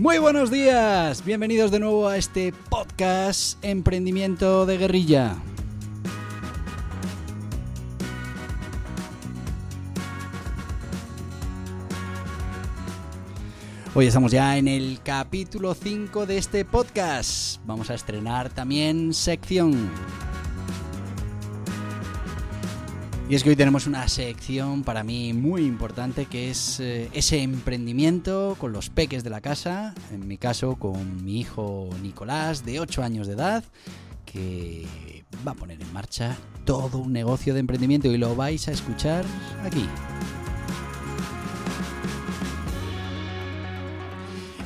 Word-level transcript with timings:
Muy 0.00 0.16
buenos 0.16 0.50
días, 0.50 1.22
bienvenidos 1.26 1.70
de 1.70 1.78
nuevo 1.78 2.08
a 2.08 2.16
este 2.16 2.54
podcast 2.70 3.62
Emprendimiento 3.62 4.64
de 4.64 4.78
Guerrilla. 4.78 5.36
Hoy 13.94 14.06
estamos 14.06 14.32
ya 14.32 14.56
en 14.56 14.68
el 14.68 15.00
capítulo 15.04 15.74
5 15.74 16.24
de 16.24 16.38
este 16.38 16.64
podcast. 16.64 17.60
Vamos 17.66 17.90
a 17.90 17.94
estrenar 17.94 18.48
también 18.48 19.12
sección. 19.12 19.90
Y 23.30 23.36
es 23.36 23.44
que 23.44 23.50
hoy 23.50 23.54
tenemos 23.54 23.86
una 23.86 24.08
sección 24.08 24.82
para 24.82 25.04
mí 25.04 25.32
muy 25.32 25.64
importante 25.64 26.26
que 26.26 26.50
es 26.50 26.80
eh, 26.80 27.08
ese 27.12 27.40
emprendimiento 27.40 28.56
con 28.58 28.72
los 28.72 28.90
peques 28.90 29.22
de 29.22 29.30
la 29.30 29.40
casa, 29.40 29.94
en 30.10 30.26
mi 30.26 30.36
caso 30.36 30.74
con 30.74 31.24
mi 31.24 31.38
hijo 31.38 31.88
Nicolás 32.02 32.64
de 32.64 32.80
8 32.80 33.04
años 33.04 33.28
de 33.28 33.34
edad, 33.34 33.62
que 34.26 34.84
va 35.46 35.52
a 35.52 35.54
poner 35.54 35.80
en 35.80 35.92
marcha 35.92 36.36
todo 36.64 36.98
un 36.98 37.12
negocio 37.12 37.54
de 37.54 37.60
emprendimiento 37.60 38.08
y 38.08 38.18
lo 38.18 38.34
vais 38.34 38.66
a 38.66 38.72
escuchar 38.72 39.24
aquí. 39.64 39.86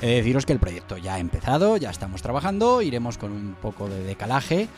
He 0.01 0.07
de 0.07 0.15
deciros 0.15 0.47
que 0.47 0.55
el 0.55 0.59
proyecto 0.59 0.97
ya 0.97 1.17
ha 1.17 1.19
empezado, 1.19 1.77
ya 1.77 1.91
estamos 1.91 2.23
trabajando, 2.23 2.81
iremos 2.81 3.19
con 3.19 3.31
un 3.31 3.57
poco 3.61 3.91
de 3.91 4.05
decalaje 4.05 4.71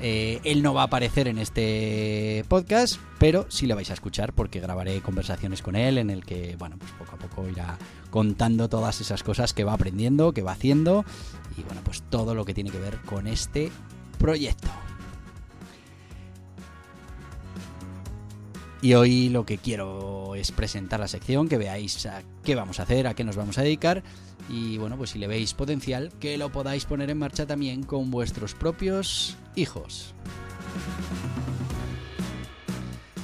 eh, 0.00 0.40
él 0.44 0.62
no 0.62 0.74
va 0.74 0.82
a 0.82 0.84
aparecer 0.86 1.28
en 1.28 1.38
este 1.38 2.44
podcast, 2.48 3.00
pero 3.18 3.46
sí 3.48 3.66
le 3.66 3.74
vais 3.74 3.90
a 3.90 3.94
escuchar 3.94 4.32
porque 4.32 4.60
grabaré 4.60 5.00
conversaciones 5.00 5.62
con 5.62 5.76
él 5.76 5.98
en 5.98 6.10
el 6.10 6.24
que, 6.24 6.56
bueno, 6.58 6.76
pues 6.78 6.90
poco 6.92 7.14
a 7.14 7.18
poco 7.18 7.48
irá 7.48 7.78
contando 8.10 8.68
todas 8.68 9.00
esas 9.00 9.22
cosas 9.22 9.52
que 9.52 9.64
va 9.64 9.72
aprendiendo, 9.72 10.32
que 10.32 10.42
va 10.42 10.52
haciendo 10.52 11.04
y, 11.56 11.62
bueno, 11.62 11.80
pues 11.84 12.02
todo 12.10 12.34
lo 12.34 12.44
que 12.44 12.54
tiene 12.54 12.70
que 12.70 12.78
ver 12.78 12.98
con 13.02 13.26
este 13.26 13.70
proyecto. 14.18 14.68
Y 18.82 18.92
hoy 18.92 19.30
lo 19.30 19.46
que 19.46 19.56
quiero 19.56 20.34
es 20.34 20.52
presentar 20.52 21.00
la 21.00 21.08
sección, 21.08 21.48
que 21.48 21.56
veáis 21.56 22.04
a 22.04 22.22
qué 22.42 22.54
vamos 22.54 22.80
a 22.80 22.82
hacer, 22.82 23.06
a 23.06 23.14
qué 23.14 23.24
nos 23.24 23.36
vamos 23.36 23.56
a 23.56 23.62
dedicar 23.62 24.02
y 24.48 24.78
bueno, 24.78 24.96
pues 24.96 25.10
si 25.10 25.18
le 25.18 25.26
veis 25.26 25.54
potencial, 25.54 26.12
que 26.20 26.36
lo 26.38 26.50
podáis 26.50 26.84
poner 26.84 27.10
en 27.10 27.18
marcha 27.18 27.46
también 27.46 27.82
con 27.82 28.10
vuestros 28.10 28.54
propios 28.54 29.36
hijos. 29.56 30.14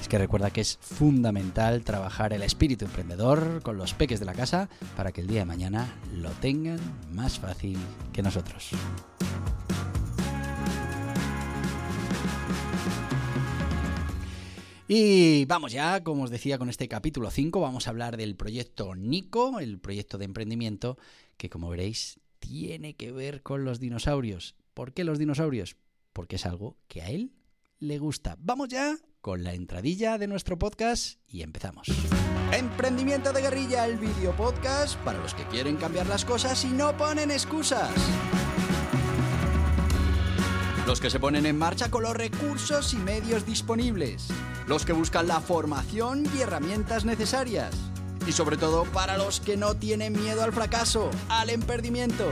Es 0.01 0.09
que 0.09 0.19
recuerda 0.19 0.51
que 0.51 0.63
es 0.63 0.79
fundamental 0.81 1.83
trabajar 1.83 2.33
el 2.33 2.43
espíritu 2.43 2.85
emprendedor 2.85 3.63
con 3.63 3.77
los 3.77 3.95
peques 3.95 4.21
de 4.21 4.27
la 4.27 4.35
casa 4.35 4.69
para 4.97 5.13
que 5.13 5.21
el 5.21 5.27
día 5.27 5.41
de 5.41 5.47
mañana 5.47 5.95
lo 6.15 6.31
tengan 6.31 6.81
más 7.13 7.39
fácil 7.39 7.79
que 8.13 8.23
nosotros. 8.23 8.71
Y 14.93 15.45
vamos 15.45 15.71
ya, 15.71 16.03
como 16.03 16.25
os 16.25 16.31
decía, 16.31 16.59
con 16.59 16.69
este 16.69 16.89
capítulo 16.89 17.31
5 17.31 17.61
vamos 17.61 17.87
a 17.87 17.91
hablar 17.91 18.17
del 18.17 18.35
proyecto 18.35 18.97
Nico, 18.97 19.61
el 19.61 19.79
proyecto 19.79 20.19
de 20.19 20.25
emprendimiento 20.25 20.99
que 21.37 21.49
como 21.49 21.69
veréis 21.69 22.19
tiene 22.41 22.97
que 22.97 23.13
ver 23.13 23.41
con 23.45 23.65
los 23.65 23.79
dinosaurios. 23.79 24.57
¿Por 24.75 24.93
qué 24.93 25.05
los 25.05 25.21
dinosaurios? 25.21 25.77
Porque 26.13 26.35
es 26.35 26.45
algo 26.45 26.77
que 26.89 27.03
a 27.03 27.11
él 27.11 27.31
le 27.79 27.99
gusta. 27.99 28.35
Vamos 28.41 28.69
ya 28.69 28.97
con 29.21 29.45
la 29.45 29.55
entradilla 29.55 30.19
de 30.19 30.27
nuestro 30.27 30.59
podcast 30.59 31.21
y 31.29 31.43
empezamos. 31.43 31.87
Emprendimiento 32.53 33.33
de 33.33 33.43
guerrilla, 33.43 33.87
el 33.87 33.97
video 33.97 34.35
podcast 34.35 34.99
para 35.05 35.21
los 35.21 35.35
que 35.35 35.45
quieren 35.45 35.77
cambiar 35.77 36.09
las 36.09 36.25
cosas 36.25 36.65
y 36.65 36.69
no 36.71 36.97
ponen 36.97 37.31
excusas. 37.31 37.95
Los 40.91 41.01
que 41.01 41.09
se 41.09 41.21
ponen 41.21 41.47
en 41.47 41.57
marcha 41.57 41.89
con 41.89 42.03
los 42.03 42.17
recursos 42.17 42.95
y 42.95 42.97
medios 42.97 43.47
disponibles. 43.47 44.27
Los 44.67 44.85
que 44.85 44.93
buscan 44.93 45.29
la 45.29 45.41
formación 45.41 46.29
y 46.37 46.41
herramientas 46.41 47.05
necesarias. 47.05 47.73
Y 48.27 48.33
sobre 48.33 48.57
todo 48.57 48.83
para 48.87 49.17
los 49.17 49.39
que 49.39 49.57
no 49.57 49.77
tienen 49.77 50.15
miedo 50.15 50.43
al 50.43 50.53
fracaso, 50.53 51.09
al 51.29 51.51
emprendimiento. 51.51 52.29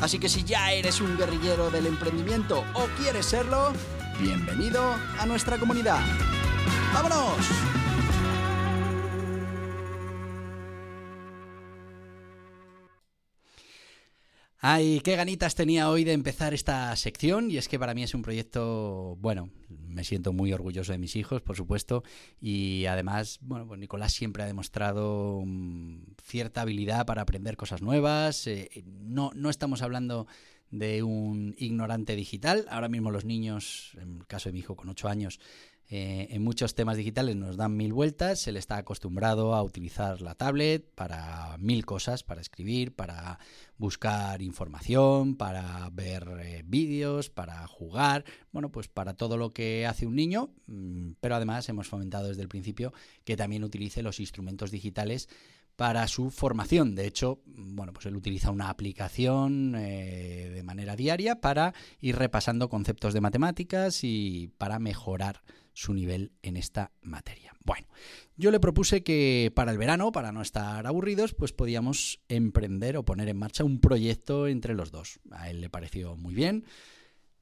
Así 0.00 0.18
que 0.18 0.30
si 0.30 0.44
ya 0.44 0.72
eres 0.72 1.02
un 1.02 1.18
guerrillero 1.18 1.70
del 1.70 1.84
emprendimiento 1.84 2.64
o 2.72 2.86
quieres 2.98 3.26
serlo, 3.26 3.74
bienvenido 4.18 4.82
a 5.18 5.26
nuestra 5.26 5.58
comunidad. 5.58 6.00
¡Vámonos! 6.94 7.36
Ay, 14.60 15.00
qué 15.04 15.14
ganitas 15.14 15.54
tenía 15.54 15.88
hoy 15.88 16.02
de 16.02 16.12
empezar 16.12 16.52
esta 16.52 16.94
sección 16.96 17.48
y 17.48 17.58
es 17.58 17.68
que 17.68 17.78
para 17.78 17.94
mí 17.94 18.02
es 18.02 18.12
un 18.12 18.22
proyecto, 18.22 19.16
bueno, 19.20 19.50
me 19.68 20.02
siento 20.02 20.32
muy 20.32 20.52
orgulloso 20.52 20.90
de 20.90 20.98
mis 20.98 21.14
hijos, 21.14 21.42
por 21.42 21.56
supuesto, 21.56 22.02
y 22.40 22.86
además, 22.86 23.38
bueno, 23.40 23.68
pues 23.68 23.78
Nicolás 23.78 24.12
siempre 24.12 24.42
ha 24.42 24.46
demostrado 24.46 25.44
mm, 25.46 25.98
cierta 26.24 26.62
habilidad 26.62 27.06
para 27.06 27.22
aprender 27.22 27.56
cosas 27.56 27.82
nuevas. 27.82 28.48
Eh, 28.48 28.82
no, 28.84 29.30
no 29.36 29.48
estamos 29.48 29.80
hablando 29.82 30.26
de 30.72 31.04
un 31.04 31.54
ignorante 31.56 32.16
digital. 32.16 32.66
Ahora 32.68 32.88
mismo 32.88 33.12
los 33.12 33.24
niños, 33.24 33.92
en 34.00 34.16
el 34.16 34.26
caso 34.26 34.48
de 34.48 34.54
mi 34.54 34.58
hijo 34.58 34.74
con 34.74 34.88
8 34.88 35.08
años, 35.08 35.38
eh, 35.90 36.28
en 36.32 36.42
muchos 36.42 36.74
temas 36.74 36.98
digitales 36.98 37.34
nos 37.36 37.56
dan 37.56 37.74
mil 37.74 37.94
vueltas, 37.94 38.46
él 38.46 38.58
está 38.58 38.76
acostumbrado 38.76 39.54
a 39.54 39.62
utilizar 39.62 40.20
la 40.20 40.34
tablet 40.34 40.86
para 40.94 41.56
mil 41.58 41.86
cosas, 41.86 42.22
para 42.22 42.42
escribir, 42.42 42.94
para 42.94 43.38
buscar 43.78 44.42
información, 44.42 45.34
para 45.36 45.88
ver 45.90 46.28
eh, 46.42 46.62
vídeos, 46.66 47.30
para 47.30 47.66
jugar, 47.66 48.26
bueno, 48.52 48.70
pues 48.70 48.88
para 48.88 49.14
todo 49.14 49.38
lo 49.38 49.54
que 49.54 49.86
hace 49.86 50.04
un 50.04 50.14
niño, 50.14 50.50
mm, 50.66 51.12
pero 51.20 51.36
además 51.36 51.66
hemos 51.70 51.88
fomentado 51.88 52.28
desde 52.28 52.42
el 52.42 52.48
principio 52.48 52.92
que 53.24 53.38
también 53.38 53.64
utilice 53.64 54.02
los 54.02 54.20
instrumentos 54.20 54.70
digitales 54.70 55.28
para 55.78 56.08
su 56.08 56.30
formación. 56.30 56.96
De 56.96 57.06
hecho, 57.06 57.40
bueno, 57.46 57.92
pues 57.92 58.04
él 58.06 58.16
utiliza 58.16 58.50
una 58.50 58.68
aplicación 58.68 59.76
eh, 59.76 60.50
de 60.52 60.62
manera 60.64 60.96
diaria 60.96 61.40
para 61.40 61.72
ir 62.00 62.16
repasando 62.16 62.68
conceptos 62.68 63.14
de 63.14 63.20
matemáticas 63.20 64.00
y 64.02 64.50
para 64.58 64.80
mejorar 64.80 65.40
su 65.78 65.94
nivel 65.94 66.32
en 66.42 66.56
esta 66.56 66.90
materia. 67.02 67.54
Bueno, 67.64 67.86
yo 68.36 68.50
le 68.50 68.58
propuse 68.58 69.04
que 69.04 69.52
para 69.54 69.70
el 69.70 69.78
verano, 69.78 70.10
para 70.10 70.32
no 70.32 70.42
estar 70.42 70.84
aburridos, 70.88 71.34
pues 71.34 71.52
podíamos 71.52 72.18
emprender 72.28 72.96
o 72.96 73.04
poner 73.04 73.28
en 73.28 73.36
marcha 73.36 73.62
un 73.62 73.78
proyecto 73.78 74.48
entre 74.48 74.74
los 74.74 74.90
dos. 74.90 75.20
A 75.30 75.50
él 75.50 75.60
le 75.60 75.70
pareció 75.70 76.16
muy 76.16 76.34
bien. 76.34 76.64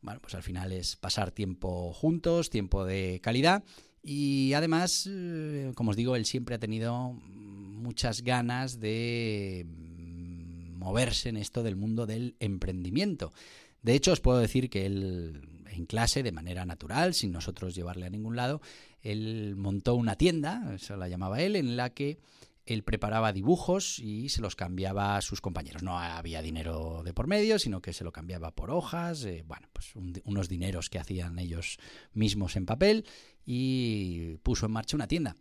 Bueno, 0.02 0.20
pues 0.20 0.34
al 0.34 0.42
final 0.42 0.72
es 0.72 0.96
pasar 0.96 1.30
tiempo 1.30 1.94
juntos, 1.94 2.50
tiempo 2.50 2.84
de 2.84 3.20
calidad. 3.22 3.64
Y 4.02 4.52
además, 4.52 5.08
eh, 5.10 5.72
como 5.74 5.92
os 5.92 5.96
digo, 5.96 6.14
él 6.14 6.26
siempre 6.26 6.56
ha 6.56 6.58
tenido 6.58 7.12
muchas 7.12 8.20
ganas 8.20 8.80
de 8.80 9.64
mm, 9.66 10.76
moverse 10.76 11.30
en 11.30 11.38
esto 11.38 11.62
del 11.62 11.76
mundo 11.76 12.04
del 12.04 12.36
emprendimiento. 12.38 13.32
De 13.80 13.94
hecho, 13.94 14.12
os 14.12 14.20
puedo 14.20 14.38
decir 14.38 14.68
que 14.68 14.84
él 14.84 15.55
en 15.76 15.86
clase 15.86 16.22
de 16.22 16.32
manera 16.32 16.64
natural, 16.66 17.14
sin 17.14 17.32
nosotros 17.32 17.74
llevarle 17.74 18.06
a 18.06 18.10
ningún 18.10 18.36
lado. 18.36 18.60
Él 19.00 19.54
montó 19.56 19.94
una 19.94 20.16
tienda, 20.16 20.74
eso 20.74 20.96
la 20.96 21.08
llamaba 21.08 21.40
él, 21.40 21.56
en 21.56 21.76
la 21.76 21.90
que 21.90 22.18
él 22.66 22.82
preparaba 22.82 23.32
dibujos 23.32 24.00
y 24.00 24.28
se 24.28 24.42
los 24.42 24.56
cambiaba 24.56 25.16
a 25.16 25.22
sus 25.22 25.40
compañeros. 25.40 25.84
No 25.84 25.98
había 25.98 26.42
dinero 26.42 27.02
de 27.04 27.14
por 27.14 27.28
medio, 27.28 27.60
sino 27.60 27.80
que 27.80 27.92
se 27.92 28.02
lo 28.02 28.12
cambiaba 28.12 28.50
por 28.54 28.72
hojas, 28.72 29.24
eh, 29.24 29.44
bueno, 29.46 29.68
pues 29.72 29.94
unos 29.94 30.48
dineros 30.48 30.90
que 30.90 30.98
hacían 30.98 31.38
ellos 31.38 31.78
mismos 32.12 32.56
en 32.56 32.66
papel 32.66 33.06
y 33.44 34.36
puso 34.38 34.66
en 34.66 34.72
marcha 34.72 34.96
una 34.96 35.06
tienda. 35.06 35.36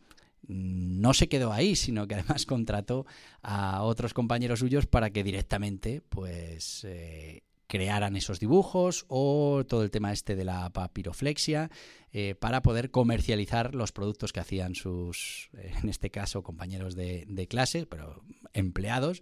No 0.47 1.15
se 1.15 1.27
quedó 1.27 1.51
ahí, 1.51 1.75
sino 1.75 2.07
que 2.07 2.13
además 2.13 2.45
contrató 2.45 3.07
a 3.41 3.81
otros 3.81 4.13
compañeros 4.13 4.59
suyos 4.59 4.85
para 4.85 5.09
que 5.09 5.23
directamente, 5.23 6.01
pues, 6.07 6.83
eh, 6.83 7.41
crearan 7.67 8.15
esos 8.15 8.39
dibujos 8.39 9.05
o 9.07 9.63
todo 9.67 9.83
el 9.83 9.91
tema 9.91 10.11
este 10.11 10.35
de 10.35 10.45
la 10.45 10.69
papiroflexia 10.71 11.69
eh, 12.11 12.35
para 12.35 12.61
poder 12.61 12.91
comercializar 12.91 13.75
los 13.75 13.91
productos 13.91 14.31
que 14.31 14.39
hacían 14.39 14.75
sus, 14.75 15.49
eh, 15.57 15.73
en 15.83 15.89
este 15.89 16.09
caso, 16.09 16.43
compañeros 16.43 16.95
de, 16.95 17.25
de 17.27 17.47
clase, 17.47 17.85
pero 17.85 18.23
empleados, 18.53 19.21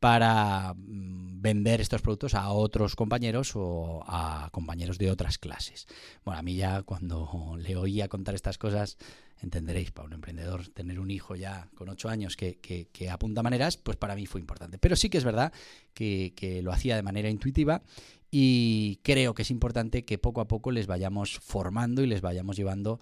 para 0.00 0.74
mm, 0.74 1.40
vender 1.40 1.80
estos 1.80 2.02
productos 2.02 2.34
a 2.34 2.50
otros 2.50 2.94
compañeros 2.96 3.52
o 3.54 4.02
a 4.06 4.48
compañeros 4.52 4.98
de 4.98 5.10
otras 5.10 5.38
clases. 5.38 5.86
Bueno, 6.24 6.38
a 6.38 6.42
mí 6.42 6.56
ya 6.56 6.82
cuando 6.82 7.56
le 7.58 7.76
oía 7.76 8.08
contar 8.08 8.34
estas 8.34 8.58
cosas, 8.58 8.98
entenderéis, 9.40 9.90
para 9.90 10.06
un 10.06 10.14
emprendedor 10.14 10.68
tener 10.68 10.98
un 11.00 11.10
hijo 11.10 11.36
ya 11.36 11.68
con 11.74 11.88
ocho 11.88 12.08
años 12.08 12.36
que, 12.36 12.88
apunta 13.10 13.42
maneras, 13.42 13.76
pues 13.76 13.96
para 13.96 14.16
mí 14.16 14.26
fue 14.26 14.40
importante. 14.40 14.78
Pero 14.78 14.96
sí 14.96 15.08
que 15.08 15.18
es 15.18 15.24
verdad 15.24 15.52
que, 15.94 16.60
lo 16.62 16.72
hacía 16.72 16.96
de 16.96 17.02
manera 17.02 17.30
intuitiva 17.30 17.82
y 18.30 18.98
creo 19.02 19.34
que 19.34 19.42
es 19.42 19.50
importante 19.50 20.04
que 20.04 20.18
poco 20.18 20.40
a 20.40 20.48
poco 20.48 20.70
les 20.70 20.86
vayamos 20.86 21.38
formando 21.38 22.02
y 22.02 22.06
les 22.06 22.20
vayamos 22.20 22.56
llevando 22.56 23.00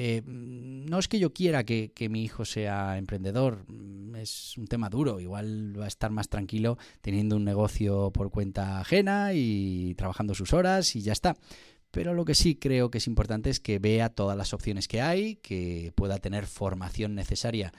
Eh, 0.00 0.22
no 0.24 1.00
es 1.00 1.08
que 1.08 1.18
yo 1.18 1.32
quiera 1.32 1.64
que, 1.64 2.08
mi 2.08 2.22
hijo 2.22 2.44
sea 2.44 2.98
emprendedor, 2.98 3.64
mm, 3.66 3.87
es 4.20 4.56
un 4.56 4.66
tema 4.66 4.88
duro, 4.88 5.20
igual 5.20 5.78
va 5.78 5.84
a 5.84 5.88
estar 5.88 6.10
más 6.10 6.28
tranquilo 6.28 6.78
teniendo 7.00 7.36
un 7.36 7.44
negocio 7.44 8.10
por 8.12 8.30
cuenta 8.30 8.80
ajena 8.80 9.32
y 9.34 9.94
trabajando 9.96 10.34
sus 10.34 10.52
horas 10.52 10.94
y 10.96 11.02
ya 11.02 11.12
está. 11.12 11.36
Pero 11.90 12.14
lo 12.14 12.24
que 12.24 12.34
sí 12.34 12.56
creo 12.56 12.90
que 12.90 12.98
es 12.98 13.06
importante 13.06 13.50
es 13.50 13.60
que 13.60 13.78
vea 13.78 14.10
todas 14.10 14.36
las 14.36 14.52
opciones 14.52 14.88
que 14.88 15.00
hay, 15.00 15.36
que 15.36 15.92
pueda 15.94 16.18
tener 16.18 16.46
formación 16.46 17.14
necesaria 17.14 17.72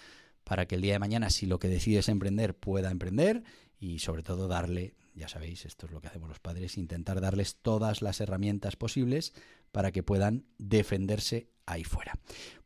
para 0.44 0.66
que 0.66 0.76
el 0.76 0.82
día 0.82 0.94
de 0.94 1.00
mañana, 1.00 1.30
si 1.30 1.46
lo 1.46 1.60
que 1.60 1.68
decide 1.68 2.00
es 2.00 2.10
emprender, 2.10 2.56
pueda 2.56 2.90
emprender 2.90 3.44
y 3.80 4.00
sobre 4.00 4.24
todo 4.24 4.48
darle, 4.48 4.96
ya 5.14 5.28
sabéis, 5.28 5.66
esto 5.66 5.86
es 5.86 5.92
lo 5.92 6.02
que 6.02 6.08
hacemos 6.08 6.28
los 6.28 6.40
padres, 6.40 6.78
intentar 6.78 7.22
darles 7.22 7.58
todas 7.62 8.02
las 8.02 8.20
herramientas 8.20 8.76
posibles 8.76 9.34
para 9.72 9.92
que 9.92 10.02
puedan 10.02 10.46
defenderse 10.58 11.50
ahí 11.68 11.84
fuera. 11.84 12.14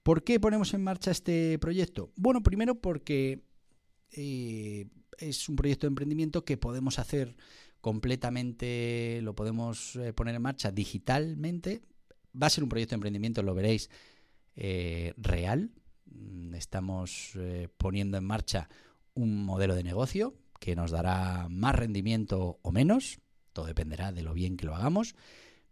¿Por 0.02 0.24
qué 0.24 0.40
ponemos 0.40 0.74
en 0.74 0.84
marcha 0.84 1.12
este 1.12 1.60
proyecto? 1.60 2.12
Bueno, 2.16 2.42
primero 2.42 2.76
porque 2.76 3.44
eh, 4.14 4.88
es 5.18 5.50
un 5.50 5.56
proyecto 5.56 5.88
de 5.88 5.90
emprendimiento 5.90 6.46
que 6.46 6.58
podemos 6.58 7.00
hacer 7.00 7.36
completamente, 7.82 9.20
lo 9.22 9.36
podemos 9.36 9.96
eh, 9.98 10.14
poner 10.14 10.36
en 10.36 10.42
marcha 10.42 10.72
digitalmente. 10.72 11.82
Va 12.42 12.48
a 12.48 12.50
ser 12.50 12.64
un 12.64 12.70
proyecto 12.70 12.92
de 12.92 12.98
emprendimiento, 12.98 13.44
lo 13.44 13.54
veréis, 13.54 13.90
eh, 14.56 15.14
real. 15.18 15.72
Mm, 16.06 16.56
estamos 16.56 17.38
poniendo 17.78 18.18
en 18.18 18.24
marcha 18.24 18.70
un 19.14 19.46
modelo 19.46 19.76
de 19.76 19.84
negocio 19.84 20.36
que 20.60 20.76
nos 20.76 20.92
dará 20.92 21.48
más 21.50 21.76
rendimiento 21.76 22.60
o 22.62 22.72
menos, 22.72 23.20
todo 23.52 23.66
dependerá 23.66 24.12
de 24.12 24.24
lo 24.24 24.34
bien 24.34 24.58
que 24.58 24.66
lo 24.66 24.76
hagamos, 24.76 25.16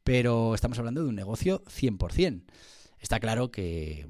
pero 0.03 0.53
estamos 0.53 0.77
hablando 0.79 1.03
de 1.03 1.09
un 1.09 1.15
negocio 1.15 1.63
100%. 1.65 2.43
Está 2.99 3.19
claro 3.19 3.51
que 3.51 4.05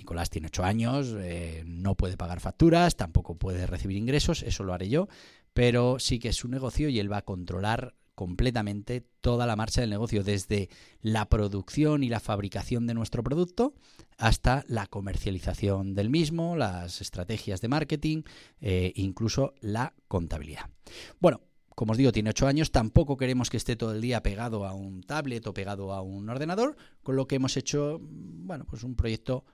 Nicolás 0.00 0.30
tiene 0.30 0.46
8 0.46 0.64
años, 0.64 1.14
eh, 1.18 1.62
no 1.66 1.94
puede 1.94 2.16
pagar 2.16 2.40
facturas, 2.40 2.96
tampoco 2.96 3.36
puede 3.36 3.66
recibir 3.66 3.98
ingresos, 3.98 4.42
eso 4.42 4.64
lo 4.64 4.72
haré 4.72 4.88
yo, 4.88 5.08
pero 5.52 5.98
sí 5.98 6.18
que 6.18 6.30
es 6.30 6.42
un 6.42 6.52
negocio 6.52 6.88
y 6.88 6.98
él 6.98 7.12
va 7.12 7.18
a 7.18 7.24
controlar 7.24 7.94
completamente 8.14 9.02
toda 9.20 9.46
la 9.46 9.56
marcha 9.56 9.82
del 9.82 9.90
negocio, 9.90 10.24
desde 10.24 10.70
la 11.02 11.28
producción 11.28 12.02
y 12.02 12.08
la 12.08 12.20
fabricación 12.20 12.86
de 12.86 12.94
nuestro 12.94 13.22
producto 13.22 13.74
hasta 14.16 14.64
la 14.68 14.86
comercialización 14.86 15.94
del 15.94 16.08
mismo, 16.08 16.56
las 16.56 17.02
estrategias 17.02 17.60
de 17.60 17.68
marketing, 17.68 18.22
e 18.60 18.92
incluso 18.96 19.54
la 19.60 19.94
contabilidad. 20.08 20.68
Bueno, 21.18 21.40
como 21.74 21.92
os 21.92 21.98
digo, 21.98 22.12
tiene 22.12 22.30
8 22.30 22.46
años, 22.46 22.72
tampoco 22.72 23.16
queremos 23.16 23.48
que 23.48 23.56
esté 23.56 23.76
todo 23.76 23.92
el 23.92 24.00
día 24.00 24.22
pegado 24.22 24.66
a 24.66 24.74
un 24.74 25.02
tablet 25.02 25.46
o 25.46 25.54
pegado 25.54 25.92
a 25.92 26.02
un 26.02 26.28
ordenador, 26.28 26.76
con 27.02 27.16
lo 27.16 27.26
que 27.26 27.36
hemos 27.36 27.56
hecho, 27.56 28.00
bueno, 28.02 28.66
pues 28.66 28.82
un 28.82 28.96
proyecto 28.96 29.44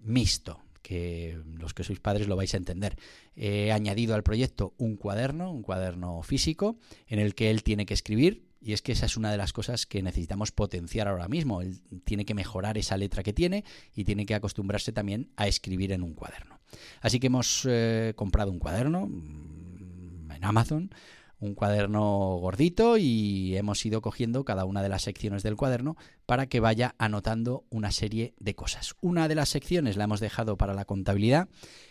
mixto, 0.00 0.60
que 0.82 1.38
los 1.58 1.74
que 1.74 1.84
sois 1.84 2.00
padres 2.00 2.26
lo 2.26 2.36
vais 2.36 2.52
a 2.54 2.56
entender. 2.56 2.96
He 3.36 3.72
añadido 3.72 4.14
al 4.14 4.22
proyecto 4.22 4.74
un 4.78 4.96
cuaderno, 4.96 5.52
un 5.52 5.62
cuaderno 5.62 6.22
físico, 6.22 6.78
en 7.06 7.18
el 7.18 7.34
que 7.34 7.50
él 7.50 7.62
tiene 7.62 7.86
que 7.86 7.94
escribir, 7.94 8.50
y 8.62 8.72
es 8.74 8.82
que 8.82 8.92
esa 8.92 9.06
es 9.06 9.16
una 9.16 9.30
de 9.30 9.38
las 9.38 9.52
cosas 9.52 9.86
que 9.86 10.02
necesitamos 10.02 10.52
potenciar 10.52 11.08
ahora 11.08 11.28
mismo. 11.28 11.62
Él 11.62 11.80
tiene 12.04 12.24
que 12.24 12.34
mejorar 12.34 12.76
esa 12.76 12.96
letra 12.96 13.22
que 13.22 13.32
tiene 13.32 13.64
y 13.94 14.04
tiene 14.04 14.26
que 14.26 14.34
acostumbrarse 14.34 14.92
también 14.92 15.30
a 15.36 15.46
escribir 15.46 15.92
en 15.92 16.02
un 16.02 16.14
cuaderno. 16.14 16.60
Así 17.00 17.20
que 17.20 17.28
hemos 17.28 17.66
eh, 17.68 18.12
comprado 18.16 18.50
un 18.50 18.58
cuaderno 18.58 19.06
mm, 19.06 20.32
en 20.32 20.44
Amazon, 20.44 20.90
un 21.40 21.54
cuaderno 21.54 22.36
gordito 22.40 22.98
y 22.98 23.56
hemos 23.56 23.84
ido 23.84 24.02
cogiendo 24.02 24.44
cada 24.44 24.64
una 24.64 24.82
de 24.82 24.90
las 24.90 25.02
secciones 25.02 25.42
del 25.42 25.56
cuaderno 25.56 25.96
para 26.26 26.46
que 26.46 26.60
vaya 26.60 26.94
anotando 26.98 27.64
una 27.70 27.90
serie 27.90 28.34
de 28.38 28.54
cosas. 28.54 28.94
Una 29.00 29.26
de 29.26 29.34
las 29.34 29.48
secciones 29.48 29.96
la 29.96 30.04
hemos 30.04 30.20
dejado 30.20 30.56
para 30.56 30.74
la 30.74 30.84
contabilidad 30.84 31.48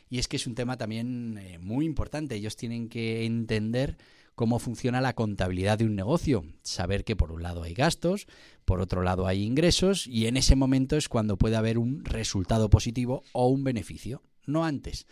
y 0.10 0.20
es 0.20 0.28
que 0.28 0.38
es 0.38 0.48
un 0.48 0.56
tema 0.56 0.78
también 0.78 1.38
eh, 1.40 1.58
muy 1.60 1.86
importante. 1.86 2.36
Ellos 2.36 2.56
tienen 2.56 2.90
que 2.90 3.26
entender 3.26 3.98
cómo 4.36 4.60
funciona 4.60 5.02
la 5.02 5.16
contabilidad 5.16 5.80
de 5.80 5.86
un 5.86 5.96
negocio, 5.96 6.46
saber 6.62 7.04
que 7.04 7.18
por 7.18 7.32
un 7.34 7.44
lado 7.44 7.64
hay 7.64 7.74
gastos, 7.74 8.26
por 8.64 8.80
otro 8.80 9.02
lado 9.02 9.28
hay 9.28 9.44
ingresos 9.44 10.08
y 10.08 10.28
en 10.28 10.38
ese 10.38 10.56
momento 10.56 10.96
es 10.96 11.10
cuando 11.10 11.38
puede 11.38 11.58
haber 11.58 11.78
un 11.78 12.06
resultado 12.06 12.70
positivo 12.70 13.24
o 13.34 13.50
un 13.50 13.66
beneficio, 13.66 14.22
no 14.46 14.64
antes. 14.64 15.08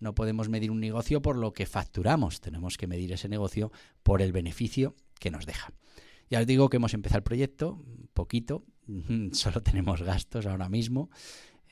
No 0.00 0.14
podemos 0.14 0.48
medir 0.48 0.70
un 0.70 0.80
negocio 0.80 1.22
por 1.22 1.36
lo 1.36 1.52
que 1.52 1.66
facturamos, 1.66 2.40
tenemos 2.40 2.76
que 2.76 2.86
medir 2.86 3.12
ese 3.12 3.28
negocio 3.28 3.72
por 4.02 4.22
el 4.22 4.32
beneficio 4.32 4.94
que 5.18 5.30
nos 5.30 5.46
deja. 5.46 5.72
Ya 6.30 6.40
os 6.40 6.46
digo 6.46 6.68
que 6.68 6.76
hemos 6.76 6.94
empezado 6.94 7.18
el 7.18 7.24
proyecto, 7.24 7.82
poquito, 8.14 8.64
solo 9.32 9.62
tenemos 9.62 10.02
gastos 10.02 10.46
ahora 10.46 10.68
mismo. 10.68 11.10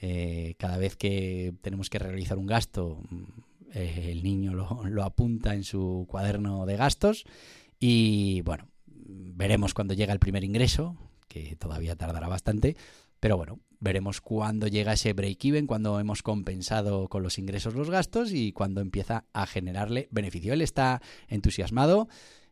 Eh, 0.01 0.55
cada 0.59 0.77
vez 0.77 0.97
que 0.97 1.55
tenemos 1.63 1.89
que 1.89 1.99
realizar 1.99 2.39
un 2.39 2.47
gasto, 2.47 3.01
eh, 3.73 4.09
el 4.11 4.23
niño 4.23 4.55
lo, 4.55 4.85
lo 4.89 5.05
apunta 5.05 5.55
en 5.55 5.65
su 5.65 6.07
cuaderno 6.09 6.67
de 6.67 6.77
gastos 6.77 7.25
y 7.79 8.41
bueno, 8.43 8.69
veremos 8.89 9.75
cuando 9.75 9.95
llega 9.95 10.13
el 10.13 10.19
primer 10.19 10.45
ingreso, 10.45 10.97
que 11.29 11.57
todavía 11.57 11.97
tardará 11.97 12.29
bastante, 12.29 12.77
pero 13.27 13.39
bueno, 13.39 13.59
veremos 13.81 14.21
cuándo 14.21 14.69
llega 14.69 14.93
ese 14.93 15.13
break-even, 15.13 15.67
cuando 15.67 15.99
hemos 15.99 16.23
compensado 16.23 17.09
con 17.09 17.25
los 17.25 17.39
ingresos 17.39 17.75
los 17.75 17.91
gastos 17.91 18.31
y 18.31 18.53
cuando 18.53 18.81
empieza 18.81 19.25
a 19.33 19.49
generarle 19.49 20.07
beneficio. 20.13 20.53
Él 20.53 20.63
está 20.63 21.03
entusiasmado. 21.27 22.07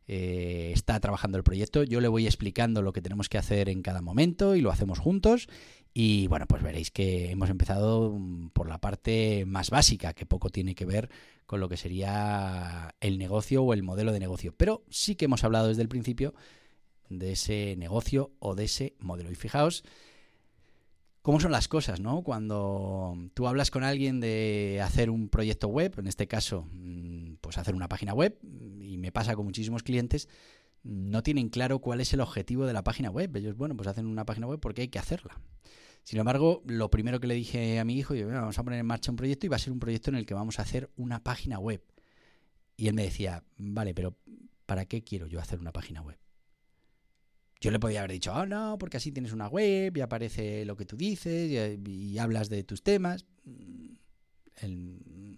Eh, 0.08 0.72
está 0.74 0.98
trabajando 0.98 1.38
el 1.38 1.44
proyecto, 1.44 1.84
yo 1.84 2.00
le 2.00 2.08
voy 2.08 2.26
explicando 2.26 2.82
lo 2.82 2.92
que 2.92 3.02
tenemos 3.02 3.28
que 3.28 3.38
hacer 3.38 3.68
en 3.68 3.82
cada 3.82 4.02
momento 4.02 4.56
y 4.56 4.62
lo 4.62 4.72
hacemos 4.72 4.98
juntos 4.98 5.46
y 5.94 6.26
bueno, 6.26 6.46
pues 6.48 6.60
veréis 6.60 6.90
que 6.90 7.30
hemos 7.30 7.50
empezado 7.50 8.10
mm, 8.10 8.48
por 8.48 8.68
la 8.68 8.80
parte 8.80 9.44
más 9.46 9.70
básica, 9.70 10.12
que 10.12 10.26
poco 10.26 10.50
tiene 10.50 10.74
que 10.74 10.86
ver 10.86 11.08
con 11.46 11.60
lo 11.60 11.68
que 11.68 11.76
sería 11.76 12.96
el 13.00 13.16
negocio 13.16 13.62
o 13.62 13.72
el 13.74 13.84
modelo 13.84 14.10
de 14.10 14.18
negocio, 14.18 14.52
pero 14.56 14.82
sí 14.90 15.14
que 15.14 15.26
hemos 15.26 15.44
hablado 15.44 15.68
desde 15.68 15.82
el 15.82 15.88
principio 15.88 16.34
de 17.08 17.32
ese 17.32 17.76
negocio 17.78 18.32
o 18.40 18.56
de 18.56 18.64
ese 18.64 18.96
modelo 18.98 19.30
y 19.30 19.36
fijaos 19.36 19.84
cómo 21.24 21.40
son 21.40 21.52
las 21.52 21.68
cosas, 21.68 22.00
¿no? 22.00 22.22
Cuando 22.22 23.16
tú 23.32 23.46
hablas 23.46 23.70
con 23.70 23.82
alguien 23.82 24.20
de 24.20 24.82
hacer 24.84 25.08
un 25.08 25.30
proyecto 25.30 25.68
web, 25.68 25.94
en 25.96 26.06
este 26.06 26.28
caso, 26.28 26.68
mm, 26.70 27.36
pues 27.40 27.56
hacer 27.56 27.74
una 27.74 27.88
página 27.88 28.12
web, 28.12 28.38
y 28.78 28.98
me 28.98 29.10
pasa 29.10 29.34
con 29.34 29.46
muchísimos 29.46 29.82
clientes, 29.82 30.28
no 30.82 31.22
tienen 31.22 31.48
claro 31.48 31.78
cuál 31.78 32.02
es 32.02 32.12
el 32.12 32.20
objetivo 32.20 32.66
de 32.66 32.74
la 32.74 32.84
página 32.84 33.08
web. 33.08 33.34
Ellos, 33.36 33.56
bueno, 33.56 33.74
pues 33.74 33.88
hacen 33.88 34.04
una 34.04 34.26
página 34.26 34.46
web 34.46 34.60
porque 34.60 34.82
hay 34.82 34.88
que 34.88 34.98
hacerla. 34.98 35.40
Sin 36.02 36.18
embargo, 36.18 36.62
lo 36.66 36.90
primero 36.90 37.20
que 37.20 37.26
le 37.26 37.34
dije 37.34 37.78
a 37.78 37.86
mi 37.86 37.96
hijo, 37.96 38.14
yo, 38.14 38.28
vamos 38.28 38.58
a 38.58 38.62
poner 38.62 38.80
en 38.80 38.86
marcha 38.86 39.10
un 39.10 39.16
proyecto 39.16 39.46
y 39.46 39.48
va 39.48 39.56
a 39.56 39.60
ser 39.60 39.72
un 39.72 39.80
proyecto 39.80 40.10
en 40.10 40.16
el 40.16 40.26
que 40.26 40.34
vamos 40.34 40.58
a 40.58 40.62
hacer 40.62 40.90
una 40.94 41.24
página 41.24 41.58
web. 41.58 41.82
Y 42.76 42.88
él 42.88 42.92
me 42.92 43.02
decía, 43.02 43.44
vale, 43.56 43.94
pero 43.94 44.14
¿para 44.66 44.84
qué 44.84 45.02
quiero 45.02 45.26
yo 45.26 45.40
hacer 45.40 45.58
una 45.58 45.72
página 45.72 46.02
web? 46.02 46.18
Yo 47.64 47.70
le 47.70 47.80
podía 47.80 48.00
haber 48.00 48.12
dicho, 48.12 48.30
oh 48.30 48.44
no, 48.44 48.76
porque 48.78 48.98
así 48.98 49.10
tienes 49.10 49.32
una 49.32 49.48
web 49.48 49.96
y 49.96 50.00
aparece 50.02 50.66
lo 50.66 50.76
que 50.76 50.84
tú 50.84 50.98
dices 50.98 51.78
y, 51.82 52.18
hablas 52.18 52.50
de 52.50 52.62
tus 52.62 52.82
temas. 52.82 53.24
Mm, 54.60 55.36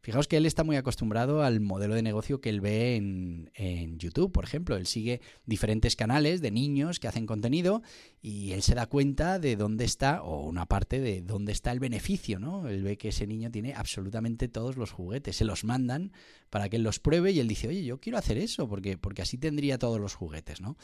fijaos 0.00 0.26
que 0.26 0.36
él 0.36 0.46
está 0.46 0.64
muy 0.64 0.74
acostumbrado 0.74 1.44
al 1.44 1.60
modelo 1.60 1.94
de 1.94 2.02
negocio 2.02 2.40
que 2.40 2.48
él 2.48 2.60
ve 2.60 2.96
en, 2.96 3.52
en, 3.54 4.00
YouTube, 4.00 4.32
por 4.32 4.42
ejemplo. 4.42 4.74
Él 4.74 4.88
sigue 4.88 5.20
diferentes 5.46 5.94
canales 5.94 6.40
de 6.40 6.50
niños 6.50 6.98
que 6.98 7.06
hacen 7.06 7.24
contenido 7.24 7.82
y 8.20 8.50
él 8.50 8.62
se 8.62 8.74
da 8.74 8.86
cuenta 8.86 9.38
de 9.38 9.54
dónde 9.54 9.84
está, 9.84 10.24
o 10.24 10.48
una 10.48 10.66
parte 10.66 10.98
de 10.98 11.22
dónde 11.22 11.52
está 11.52 11.70
el 11.70 11.78
beneficio, 11.78 12.40
¿no? 12.40 12.66
Él 12.66 12.82
ve 12.82 12.98
que 12.98 13.10
ese 13.10 13.28
niño 13.28 13.52
tiene 13.52 13.74
absolutamente 13.74 14.48
todos 14.48 14.76
los 14.76 14.90
juguetes, 14.90 15.36
se 15.36 15.44
los 15.44 15.62
mandan 15.62 16.10
para 16.50 16.68
que 16.68 16.78
él 16.78 16.82
los 16.82 16.98
pruebe 16.98 17.30
y 17.30 17.38
él 17.38 17.46
dice, 17.46 17.68
oye, 17.68 17.84
yo 17.84 18.00
quiero 18.00 18.18
hacer 18.18 18.38
eso 18.38 18.68
porque, 18.68 18.98
porque 18.98 19.22
así 19.22 19.38
tendría 19.38 19.78
todos 19.78 20.00
los 20.00 20.14
juguetes, 20.16 20.60
¿no? 20.60 20.76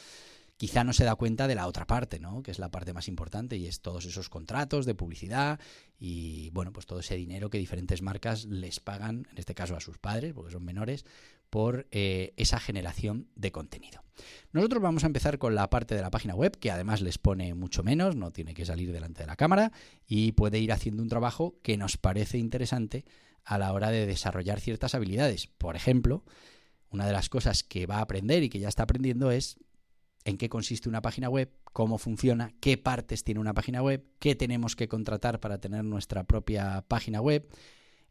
Quizá 0.61 0.85
no 0.85 0.93
se 0.93 1.05
da 1.05 1.15
cuenta 1.15 1.49
de 1.49 1.55
la 1.55 1.67
otra 1.67 1.87
parte, 1.87 2.21
¿no? 2.21 2.43
Que 2.43 2.51
es 2.51 2.59
la 2.59 2.71
parte 2.71 2.93
más 2.93 3.09
importante 3.09 3.57
y 3.57 3.65
es 3.65 3.81
todos 3.81 4.05
esos 4.05 4.29
contratos 4.29 4.85
de 4.85 4.95
publicidad 4.95 5.59
y, 5.99 6.51
bueno, 6.51 6.71
pues 6.71 6.85
todo 6.85 7.01
ese 7.01 7.17
dinero 7.17 7.49
que 7.49 7.57
diferentes 7.57 8.03
marcas 8.03 8.45
les 8.45 8.79
pagan, 8.79 9.27
en 9.33 9.39
este 9.39 9.55
caso 9.55 9.75
a 9.75 9.81
sus 9.81 9.97
padres, 9.97 10.35
porque 10.35 10.53
son 10.53 10.63
menores, 10.63 11.07
por 11.49 11.89
eh, 11.93 12.35
esa 12.37 12.61
generación 12.61 13.29
de 13.37 13.53
contenido. 13.53 14.05
Nosotros 14.53 14.83
vamos 14.83 15.03
a 15.03 15.07
empezar 15.07 15.39
con 15.39 15.55
la 15.55 15.71
parte 15.71 15.95
de 15.95 16.03
la 16.03 16.11
página 16.11 16.35
web, 16.35 16.55
que 16.59 16.71
además 16.71 17.01
les 17.01 17.17
pone 17.17 17.55
mucho 17.55 17.83
menos, 17.83 18.15
no 18.15 18.31
tiene 18.31 18.53
que 18.53 18.67
salir 18.67 18.93
delante 18.93 19.23
de 19.23 19.29
la 19.29 19.37
cámara 19.37 19.73
y 20.07 20.33
puede 20.33 20.59
ir 20.59 20.73
haciendo 20.73 21.03
un 21.03 21.09
trabajo 21.09 21.55
que 21.63 21.79
nos 21.79 21.97
parece 21.97 22.37
interesante 22.37 23.07
a 23.45 23.57
la 23.57 23.73
hora 23.73 23.91
de 23.91 24.05
desarrollar 24.05 24.61
ciertas 24.61 24.95
habilidades. 24.95 25.47
Por 25.47 25.75
ejemplo, 25.75 26.23
una 26.91 27.07
de 27.07 27.15
las 27.15 27.31
cosas 27.31 27.63
que 27.63 27.87
va 27.87 27.97
a 27.97 28.03
aprender 28.03 28.43
y 28.43 28.51
que 28.51 28.59
ya 28.59 28.69
está 28.69 28.83
aprendiendo 28.83 29.31
es 29.31 29.57
en 30.25 30.37
qué 30.37 30.49
consiste 30.49 30.89
una 30.89 31.03
página 31.03 31.29
web, 31.29 31.51
cómo 31.73 31.99
funciona, 31.99 32.53
qué 32.61 32.77
partes 32.77 33.25
tiene 33.25 33.41
una 33.41 33.55
página 33.55 33.83
web, 33.83 34.05
qué 34.19 34.35
tenemos 34.35 34.77
que 34.77 34.89
contratar 34.89 35.41
para 35.41 35.59
tener 35.59 35.85
nuestra 35.85 36.25
propia 36.25 36.85
página 36.87 37.21
web, 37.21 37.49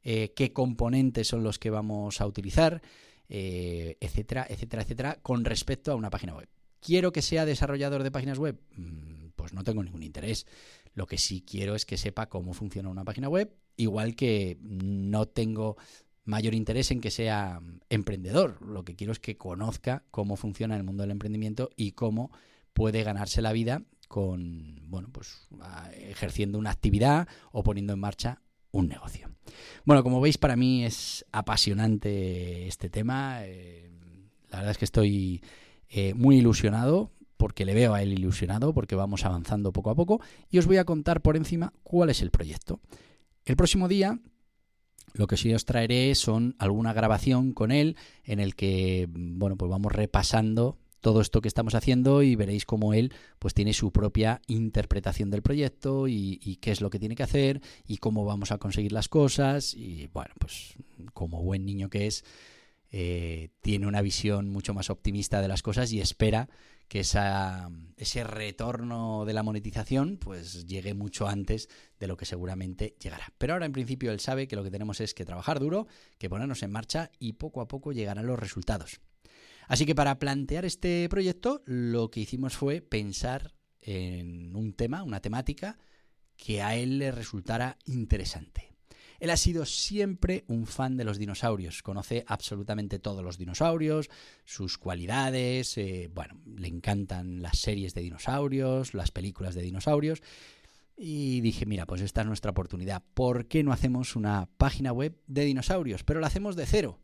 eh, 0.03 0.33
qué 0.35 0.53
componentes 0.53 1.27
son 1.27 1.43
los 1.43 1.59
que 1.59 1.69
vamos 1.69 2.21
a 2.21 2.27
utilizar, 2.27 2.81
eh, 3.27 3.97
etcétera, 3.99 4.47
etcétera, 4.49 4.83
etcétera, 4.83 5.19
con 5.21 5.45
respecto 5.45 5.91
a 5.91 5.95
una 5.95 6.09
página 6.09 6.35
web. 6.35 6.49
¿Quiero 6.81 7.11
que 7.11 7.21
sea 7.21 7.45
desarrollador 7.45 8.03
de 8.03 8.11
páginas 8.11 8.39
web? 8.39 8.59
Mm, 8.75 9.29
pues 9.35 9.53
no 9.53 9.63
tengo 9.63 9.83
ningún 9.83 10.03
interés. 10.03 10.47
Lo 10.93 11.05
que 11.05 11.17
sí 11.17 11.43
quiero 11.45 11.75
es 11.75 11.85
que 11.85 11.97
sepa 11.97 12.29
cómo 12.29 12.53
funciona 12.53 12.89
una 12.89 13.03
página 13.03 13.29
web, 13.29 13.53
igual 13.75 14.15
que 14.15 14.57
no 14.61 15.27
tengo 15.27 15.77
mayor 16.29 16.53
interés 16.55 16.91
en 16.91 17.01
que 17.01 17.11
sea 17.11 17.59
emprendedor. 17.89 18.61
Lo 18.65 18.83
que 18.83 18.95
quiero 18.95 19.11
es 19.11 19.19
que 19.19 19.37
conozca 19.37 20.03
cómo 20.11 20.35
funciona 20.37 20.77
el 20.77 20.83
mundo 20.83 21.03
del 21.03 21.11
emprendimiento 21.11 21.69
y 21.75 21.91
cómo 21.91 22.31
puede 22.73 23.03
ganarse 23.03 23.41
la 23.41 23.51
vida 23.51 23.81
con, 24.07 24.79
bueno, 24.89 25.09
pues 25.11 25.47
ejerciendo 25.97 26.57
una 26.57 26.71
actividad 26.71 27.27
o 27.51 27.63
poniendo 27.63 27.93
en 27.93 27.99
marcha 27.99 28.41
un 28.71 28.87
negocio. 28.87 29.29
Bueno, 29.85 30.03
como 30.03 30.21
veis, 30.21 30.37
para 30.37 30.55
mí 30.55 30.85
es 30.85 31.25
apasionante 31.31 32.67
este 32.67 32.89
tema. 32.89 33.39
Eh, 33.43 33.89
la 34.49 34.57
verdad 34.59 34.71
es 34.71 34.77
que 34.77 34.85
estoy 34.85 35.43
eh, 35.89 36.13
muy 36.13 36.37
ilusionado 36.37 37.11
porque 37.37 37.65
le 37.65 37.73
veo 37.73 37.93
a 37.93 38.01
él 38.01 38.13
ilusionado, 38.13 38.73
porque 38.73 38.95
vamos 38.95 39.25
avanzando 39.25 39.71
poco 39.71 39.89
a 39.89 39.95
poco 39.95 40.21
y 40.51 40.57
os 40.57 40.65
voy 40.65 40.77
a 40.77 40.85
contar 40.85 41.21
por 41.21 41.37
encima 41.37 41.73
cuál 41.83 42.09
es 42.09 42.21
el 42.21 42.31
proyecto. 42.31 42.79
El 43.45 43.55
próximo 43.55 43.87
día 43.87 44.19
lo 45.13 45.27
que 45.27 45.37
sí 45.37 45.53
os 45.53 45.65
traeré 45.65 46.13
son 46.15 46.55
alguna 46.59 46.93
grabación 46.93 47.53
con 47.53 47.71
él 47.71 47.95
en 48.23 48.39
el 48.39 48.55
que 48.55 49.07
bueno, 49.09 49.55
pues 49.55 49.69
vamos 49.69 49.91
repasando 49.91 50.77
todo 51.01 51.21
esto 51.21 51.41
que 51.41 51.47
estamos 51.47 51.75
haciendo 51.75 52.23
y 52.23 52.35
veréis 52.35 52.65
cómo 52.65 52.93
él 52.93 53.13
pues 53.39 53.53
tiene 53.53 53.73
su 53.73 53.91
propia 53.91 54.41
interpretación 54.47 55.29
del 55.29 55.41
proyecto 55.41 56.07
y, 56.07 56.57
qué 56.61 56.71
es 56.71 56.81
lo 56.81 56.89
que 56.89 56.99
tiene 56.99 57.15
que 57.15 57.23
hacer 57.23 57.61
y 57.87 57.97
cómo 57.97 58.25
vamos 58.25 58.51
a 58.51 58.57
conseguir 58.57 58.91
las 58.91 59.07
cosas. 59.07 59.73
Y 59.73 60.07
bueno 60.07 60.33
pues 60.39 60.75
como 61.13 61.41
buen 61.41 61.65
niño 61.65 61.89
que 61.89 62.07
es 62.07 62.25
eh, 62.91 63.49
tiene 63.61 63.87
una 63.87 64.01
visión 64.01 64.49
mucho 64.49 64.73
más 64.73 64.89
optimista 64.89 65.41
de 65.41 65.47
las 65.47 65.61
cosas 65.61 65.91
y 65.93 66.01
espera 66.01 66.49
que 66.89 67.01
ese 67.01 68.23
retorno 68.23 69.23
de 69.23 69.33
la 69.33 69.43
monetización 69.43 70.17
pues 70.17 70.65
llegue 70.65 70.95
mucho 70.95 71.27
antes 71.27 71.69
de 71.99 72.07
lo 72.07 72.17
que 72.17 72.25
seguramente 72.25 72.95
llegará. 72.99 73.31
Pero 73.37 73.53
ahora 73.53 73.67
en 73.67 73.71
principio 73.71 74.11
él 74.11 74.19
sabe 74.19 74.47
que 74.47 74.55
lo 74.55 74.63
que 74.63 74.71
tenemos 74.71 74.99
es 74.99 75.13
que 75.13 75.23
trabajar 75.23 75.59
duro, 75.59 75.87
que 76.17 76.29
ponernos 76.29 76.63
en 76.63 76.71
marcha 76.71 77.11
y 77.19 77.33
poco 77.33 77.61
a 77.61 77.67
poco 77.67 77.91
llegarán 77.91 78.25
los 78.25 78.39
resultados. 78.39 79.01
Así 79.67 79.85
que 79.85 79.93
para 79.93 80.17
plantear 80.17 80.65
este 80.65 81.07
proyecto 81.09 81.61
lo 81.65 82.09
que 82.09 82.21
hicimos 82.21 82.57
fue 82.57 82.81
pensar 82.81 83.53
en 83.81 84.55
un 84.55 84.73
tema, 84.73 85.03
una 85.03 85.21
temática 85.21 85.77
que 86.35 86.63
a 86.63 86.75
él 86.75 86.97
le 86.97 87.11
resultara 87.11 87.77
interesante. 87.85 88.68
Él 89.19 89.29
ha 89.29 89.37
sido 89.37 89.65
siempre 89.65 90.45
un 90.47 90.65
fan 90.65 90.97
de 90.97 91.03
los 91.03 91.17
dinosaurios, 91.17 91.83
conoce 91.83 92.23
absolutamente 92.27 92.99
todos 92.99 93.23
los 93.23 93.37
dinosaurios, 93.37 94.09
sus 94.45 94.77
cualidades, 94.77 95.77
eh, 95.77 96.09
bueno, 96.13 96.39
le 96.45 96.67
encantan 96.67 97.41
las 97.41 97.59
series 97.59 97.93
de 97.93 98.01
dinosaurios, 98.01 98.93
las 98.93 99.11
películas 99.11 99.55
de 99.55 99.61
dinosaurios. 99.61 100.21
Y 101.01 101.39
dije, 101.41 101.65
mira, 101.65 101.85
pues 101.85 102.01
esta 102.01 102.21
es 102.21 102.27
nuestra 102.27 102.51
oportunidad. 102.51 103.03
¿Por 103.13 103.47
qué 103.47 103.63
no 103.63 103.71
hacemos 103.71 104.17
una 104.17 104.49
página 104.57 104.91
web 104.91 105.17
de 105.27 105.45
dinosaurios? 105.45 106.03
Pero 106.03 106.19
la 106.19 106.27
hacemos 106.27 106.57
de 106.57 106.65
cero. 106.65 106.99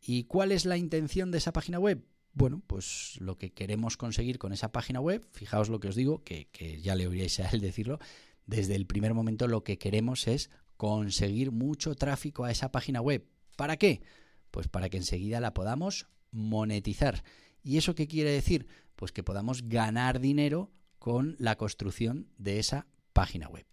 ¿Y 0.00 0.24
cuál 0.24 0.52
es 0.52 0.64
la 0.66 0.76
intención 0.76 1.30
de 1.30 1.38
esa 1.38 1.52
página 1.52 1.78
web? 1.80 2.04
Bueno, 2.32 2.62
pues 2.66 3.16
lo 3.20 3.38
que 3.38 3.52
queremos 3.52 3.96
conseguir 3.96 4.38
con 4.38 4.52
esa 4.52 4.72
página 4.72 5.00
web, 5.00 5.24
fijaos 5.32 5.68
lo 5.68 5.80
que 5.80 5.88
os 5.88 5.94
digo, 5.94 6.22
que, 6.24 6.48
ya 6.82 6.94
le 6.94 7.06
oiréis 7.06 7.40
a 7.40 7.48
él 7.50 7.60
decirlo, 7.60 7.98
desde 8.44 8.74
el 8.74 8.86
primer 8.86 9.14
momento 9.14 9.48
lo 9.48 9.64
que 9.64 9.78
queremos 9.78 10.26
es 10.26 10.50
conseguir 10.76 11.52
mucho 11.52 11.94
tráfico 11.94 12.44
a 12.44 12.50
esa 12.50 12.70
página 12.70 13.00
web. 13.00 13.26
¿Para 13.56 13.76
qué? 13.76 14.02
Pues 14.50 14.68
para 14.68 14.88
que 14.88 14.96
enseguida 14.96 15.40
la 15.40 15.54
podamos 15.54 16.06
monetizar. 16.30 17.22
¿Y 17.62 17.78
eso 17.78 17.94
qué 17.94 18.06
quiere 18.06 18.30
decir? 18.30 18.66
Pues 18.96 19.12
que 19.12 19.22
podamos 19.22 19.68
ganar 19.68 20.20
dinero 20.20 20.70
con 20.98 21.36
la 21.38 21.56
construcción 21.56 22.28
de 22.38 22.58
esa 22.58 22.86
página 23.12 23.48
web. 23.48 23.66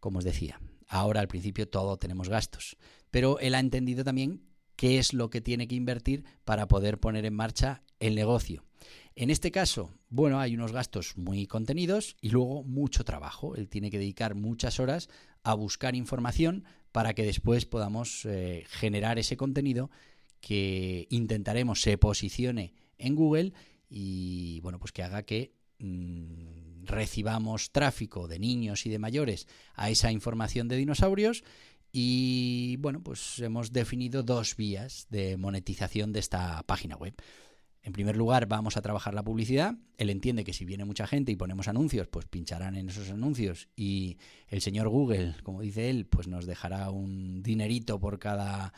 Como 0.00 0.18
os 0.18 0.24
decía, 0.24 0.60
ahora 0.88 1.20
al 1.20 1.28
principio 1.28 1.68
todo 1.68 1.96
tenemos 1.96 2.28
gastos, 2.28 2.76
pero 3.10 3.38
él 3.38 3.54
ha 3.54 3.60
entendido 3.60 4.04
también 4.04 4.44
qué 4.76 4.98
es 4.98 5.12
lo 5.12 5.30
que 5.30 5.40
tiene 5.40 5.68
que 5.68 5.76
invertir 5.76 6.24
para 6.44 6.66
poder 6.66 6.98
poner 6.98 7.24
en 7.24 7.34
marcha 7.34 7.82
el 8.00 8.14
negocio. 8.14 8.64
En 9.14 9.30
este 9.30 9.50
caso, 9.50 9.94
bueno, 10.08 10.40
hay 10.40 10.54
unos 10.54 10.72
gastos 10.72 11.16
muy 11.16 11.46
contenidos 11.46 12.16
y 12.20 12.30
luego 12.30 12.64
mucho 12.64 13.04
trabajo. 13.04 13.54
Él 13.54 13.68
tiene 13.68 13.90
que 13.90 13.98
dedicar 13.98 14.34
muchas 14.34 14.80
horas 14.80 15.08
a 15.42 15.54
buscar 15.54 15.94
información 15.94 16.64
para 16.92 17.14
que 17.14 17.24
después 17.24 17.66
podamos 17.66 18.24
eh, 18.24 18.64
generar 18.68 19.18
ese 19.18 19.36
contenido 19.36 19.90
que 20.40 21.06
intentaremos 21.10 21.80
se 21.80 21.96
posicione 21.98 22.74
en 22.98 23.14
Google 23.14 23.52
y 23.88 24.60
bueno, 24.60 24.78
pues 24.78 24.92
que 24.92 25.02
haga 25.02 25.22
que 25.22 25.54
mm, 25.78 26.84
recibamos 26.84 27.70
tráfico 27.70 28.28
de 28.28 28.38
niños 28.38 28.86
y 28.86 28.90
de 28.90 28.98
mayores 28.98 29.46
a 29.74 29.90
esa 29.90 30.12
información 30.12 30.68
de 30.68 30.76
dinosaurios 30.76 31.44
y 31.92 32.76
bueno, 32.78 33.02
pues 33.02 33.38
hemos 33.40 33.72
definido 33.72 34.22
dos 34.22 34.56
vías 34.56 35.06
de 35.10 35.36
monetización 35.36 36.12
de 36.12 36.20
esta 36.20 36.62
página 36.62 36.96
web. 36.96 37.14
En 37.84 37.92
primer 37.92 38.16
lugar, 38.16 38.46
vamos 38.46 38.76
a 38.76 38.82
trabajar 38.82 39.12
la 39.12 39.24
publicidad. 39.24 39.74
Él 39.98 40.10
entiende 40.10 40.44
que 40.44 40.52
si 40.52 40.64
viene 40.64 40.84
mucha 40.84 41.06
gente 41.06 41.32
y 41.32 41.36
ponemos 41.36 41.66
anuncios, 41.66 42.06
pues 42.06 42.26
pincharán 42.26 42.76
en 42.76 42.88
esos 42.88 43.10
anuncios 43.10 43.68
y 43.74 44.18
el 44.48 44.60
señor 44.60 44.88
Google, 44.88 45.34
como 45.42 45.62
dice 45.62 45.90
él, 45.90 46.06
pues 46.06 46.28
nos 46.28 46.46
dejará 46.46 46.90
un 46.90 47.42
dinerito 47.42 47.98
por 47.98 48.20
cada 48.20 48.72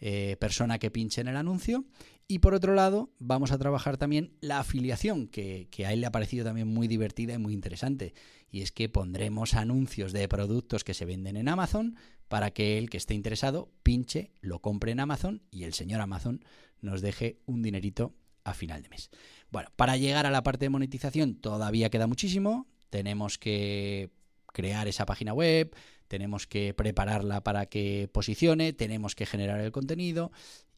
eh, 0.00 0.36
persona 0.40 0.78
que 0.78 0.90
pinche 0.90 1.20
en 1.20 1.28
el 1.28 1.36
anuncio. 1.36 1.84
Y 2.26 2.40
por 2.40 2.52
otro 2.52 2.74
lado, 2.74 3.10
vamos 3.20 3.52
a 3.52 3.58
trabajar 3.58 3.96
también 3.96 4.36
la 4.40 4.58
afiliación, 4.58 5.28
que, 5.28 5.68
que, 5.70 5.86
a 5.86 5.92
él 5.92 6.00
le 6.00 6.08
ha 6.08 6.12
parecido 6.12 6.44
también 6.44 6.68
muy 6.68 6.88
divertida 6.88 7.34
y 7.34 7.38
muy 7.38 7.54
interesante. 7.54 8.12
Y 8.50 8.62
es 8.62 8.72
que 8.72 8.88
pondremos 8.88 9.54
anuncios 9.54 10.12
de 10.12 10.28
productos 10.28 10.82
que 10.82 10.94
se 10.94 11.04
venden 11.04 11.36
en 11.36 11.48
Amazon 11.48 11.96
para 12.26 12.50
que 12.50 12.76
el 12.76 12.90
que 12.90 12.98
esté 12.98 13.14
interesado 13.14 13.72
pinche, 13.82 14.32
lo 14.40 14.60
compre 14.60 14.92
en 14.92 15.00
Amazon 15.00 15.42
y 15.50 15.62
el 15.62 15.74
señor 15.74 16.00
Amazon 16.00 16.44
nos 16.80 17.00
deje 17.00 17.40
un 17.46 17.62
dinerito 17.62 18.14
final 18.54 18.82
de 18.82 18.88
mes. 18.88 19.10
Bueno, 19.50 19.70
para 19.76 19.96
llegar 19.96 20.26
a 20.26 20.30
la 20.30 20.42
parte 20.42 20.66
de 20.66 20.70
monetización 20.70 21.36
todavía 21.36 21.90
queda 21.90 22.06
muchísimo. 22.06 22.66
Tenemos 22.90 23.38
que 23.38 24.10
crear 24.52 24.88
esa 24.88 25.06
página 25.06 25.32
web, 25.32 25.74
tenemos 26.08 26.46
que 26.46 26.74
prepararla 26.74 27.42
para 27.44 27.66
que 27.66 28.08
posicione, 28.12 28.72
tenemos 28.72 29.14
que 29.14 29.26
generar 29.26 29.60
el 29.60 29.72
contenido 29.72 30.32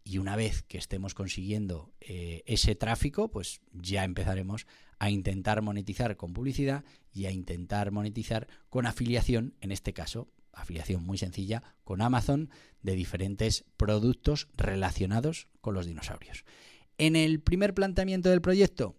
y 0.04 0.18
una 0.18 0.36
vez 0.36 0.62
que 0.62 0.78
estemos 0.78 1.14
consiguiendo 1.14 1.92
eh, 2.00 2.42
ese 2.46 2.74
tráfico, 2.74 3.30
pues 3.30 3.60
ya 3.72 4.04
empezaremos 4.04 4.66
a 4.98 5.10
intentar 5.10 5.62
monetizar 5.62 6.16
con 6.16 6.32
publicidad 6.32 6.84
y 7.12 7.26
a 7.26 7.30
intentar 7.30 7.90
monetizar 7.90 8.48
con 8.68 8.86
afiliación, 8.86 9.54
en 9.60 9.72
este 9.72 9.92
caso, 9.92 10.28
afiliación 10.52 11.04
muy 11.04 11.18
sencilla, 11.18 11.62
con 11.84 12.02
Amazon 12.02 12.50
de 12.82 12.94
diferentes 12.94 13.64
productos 13.76 14.48
relacionados 14.56 15.48
con 15.60 15.74
los 15.74 15.86
dinosaurios. 15.86 16.44
En 17.00 17.16
el 17.16 17.40
primer 17.40 17.72
planteamiento 17.72 18.28
del 18.28 18.42
proyecto, 18.42 18.94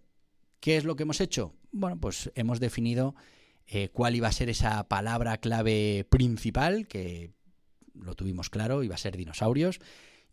¿qué 0.58 0.76
es 0.76 0.82
lo 0.82 0.96
que 0.96 1.04
hemos 1.04 1.20
hecho? 1.20 1.54
Bueno, 1.70 2.00
pues 2.00 2.32
hemos 2.34 2.58
definido 2.58 3.14
eh, 3.68 3.90
cuál 3.92 4.16
iba 4.16 4.26
a 4.26 4.32
ser 4.32 4.50
esa 4.50 4.88
palabra 4.88 5.38
clave 5.38 6.04
principal, 6.10 6.88
que 6.88 7.30
lo 7.94 8.16
tuvimos 8.16 8.50
claro, 8.50 8.82
iba 8.82 8.96
a 8.96 8.98
ser 8.98 9.16
dinosaurios. 9.16 9.78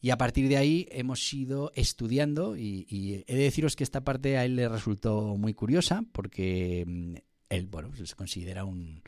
Y 0.02 0.10
a 0.10 0.18
partir 0.18 0.50
de 0.50 0.58
ahí 0.58 0.88
hemos 0.90 1.32
ido 1.32 1.72
estudiando 1.76 2.58
y, 2.58 3.24
he 3.28 3.36
de 3.36 3.44
deciros 3.44 3.76
que 3.76 3.84
esta 3.84 4.04
parte 4.04 4.40
a 4.40 4.46
él 4.46 4.56
le 4.56 4.68
resultó 4.68 5.38
muy 5.38 5.54
curiosa 5.54 6.04
porque 6.12 6.86
mm, 6.88 7.16
él, 7.50 7.68
bueno, 7.68 7.92
se 7.96 8.16
considera 8.16 8.66
un, 8.66 9.04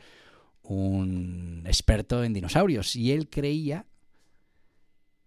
un 0.62 1.64
experto 1.66 2.22
en 2.22 2.32
dinosaurios 2.32 2.94
y 2.94 3.10
él 3.10 3.28
creía 3.28 3.86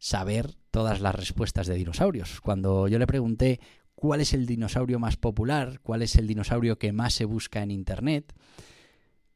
saber 0.05 0.53
todas 0.69 1.01
las 1.01 1.15
respuestas 1.15 1.65
de 1.65 1.73
dinosaurios. 1.73 2.39
Cuando 2.39 2.87
yo 2.87 2.99
le 2.99 3.07
pregunté 3.07 3.59
cuál 3.95 4.21
es 4.21 4.35
el 4.35 4.45
dinosaurio 4.45 4.99
más 4.99 5.17
popular, 5.17 5.79
cuál 5.81 6.03
es 6.03 6.15
el 6.15 6.27
dinosaurio 6.27 6.77
que 6.77 6.93
más 6.93 7.15
se 7.15 7.25
busca 7.25 7.63
en 7.63 7.71
Internet, 7.71 8.35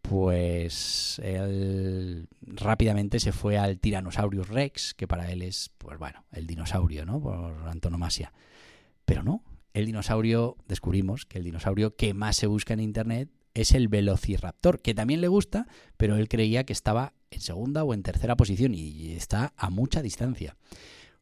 pues 0.04 1.20
él 1.24 2.28
rápidamente 2.42 3.20
se 3.20 3.32
fue 3.32 3.58
al 3.58 3.80
Tyrannosaurus 3.80 4.48
Rex, 4.48 4.94
que 4.94 5.08
para 5.08 5.32
él 5.32 5.42
es, 5.42 5.72
pues 5.80 5.98
bueno, 5.98 6.24
el 6.32 6.46
dinosaurio, 6.46 7.04
¿no? 7.04 7.20
Por 7.20 7.68
antonomasia. 7.68 8.32
Pero 9.06 9.24
no, 9.24 9.44
el 9.74 9.88
dinosaurio, 9.88 10.56
descubrimos 10.68 11.26
que 11.26 11.40
el 11.40 11.46
dinosaurio 11.46 11.96
que 11.96 12.14
más 12.14 12.36
se 12.38 12.46
busca 12.46 12.76
en 12.76 12.82
Internet 12.82 13.32
es 13.56 13.72
el 13.72 13.88
Velociraptor, 13.88 14.84
que 14.84 14.94
también 14.94 15.22
le 15.22 15.30
gusta, 15.30 15.66
pero 15.98 16.16
él 16.16 16.30
creía 16.30 16.64
que 16.64 16.74
estaba 16.74 17.16
en 17.32 17.42
segunda 17.42 17.84
o 17.84 17.94
en 17.94 18.04
tercera 18.04 18.36
posición 18.36 18.74
y 18.74 19.12
está 19.12 19.54
a 19.58 19.70
mucha 19.70 20.02
distancia. 20.02 20.56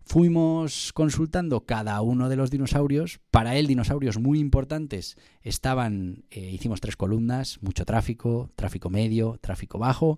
Fuimos 0.10 0.94
consultando 0.94 1.66
cada 1.66 2.02
uno 2.02 2.30
de 2.30 2.38
los 2.38 2.50
dinosaurios. 2.50 3.20
Para 3.30 3.58
él, 3.58 3.68
dinosaurios 3.68 4.18
muy 4.18 4.40
importantes 4.40 5.18
estaban, 5.42 6.24
eh, 6.32 6.50
hicimos 6.50 6.80
tres 6.80 6.96
columnas, 6.96 7.62
mucho 7.62 7.84
tráfico, 7.84 8.50
tráfico 8.56 8.90
medio, 8.90 9.38
tráfico 9.42 9.78
bajo. 9.80 10.18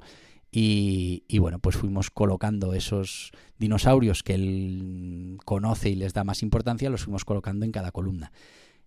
Y, 0.52 1.24
y, 1.28 1.40
bueno, 1.40 1.58
pues 1.58 1.76
fuimos 1.76 2.12
colocando 2.12 2.74
esos 2.76 3.32
dinosaurios 3.58 4.22
que 4.22 4.36
él 4.36 5.40
conoce 5.44 5.90
y 5.90 5.96
les 5.96 6.14
da 6.14 6.24
más 6.24 6.44
importancia, 6.44 6.92
los 6.92 7.06
fuimos 7.06 7.26
colocando 7.26 7.66
en 7.66 7.72
cada 7.72 7.92
columna. 7.92 8.32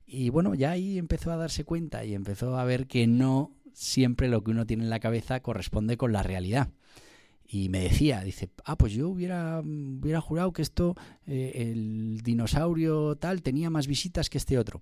Y 0.07 0.31
bueno, 0.31 0.55
ya 0.55 0.71
ahí 0.71 0.99
empezó 0.99 1.33
a 1.33 1.37
darse 1.37 1.65
cuenta 1.65 2.05
y 2.05 2.15
empezó 2.15 2.57
a 2.57 2.65
ver 2.65 2.87
que 2.87 3.09
no 3.09 3.57
siempre 3.73 4.29
lo 4.29 4.45
que 4.45 4.53
uno 4.53 4.67
tiene 4.67 4.85
en 4.85 4.91
la 4.91 5.01
cabeza 5.01 5.41
corresponde 5.41 5.97
con 5.97 6.13
la 6.13 6.23
realidad. 6.23 6.69
Y 7.55 7.69
me 7.69 7.81
decía, 7.81 8.23
dice, 8.23 8.49
ah, 8.65 8.79
pues 8.79 8.95
yo 8.95 9.11
hubiera, 9.11 9.61
hubiera 9.61 10.23
jurado 10.23 10.55
que 10.55 10.63
esto, 10.63 10.97
eh, 11.27 11.53
el 11.71 12.23
dinosaurio 12.23 13.17
tal, 13.17 13.43
tenía 13.43 13.69
más 13.69 13.87
visitas 13.87 14.31
que 14.31 14.39
este 14.39 14.57
otro. 14.57 14.81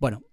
Bueno, 0.00 0.24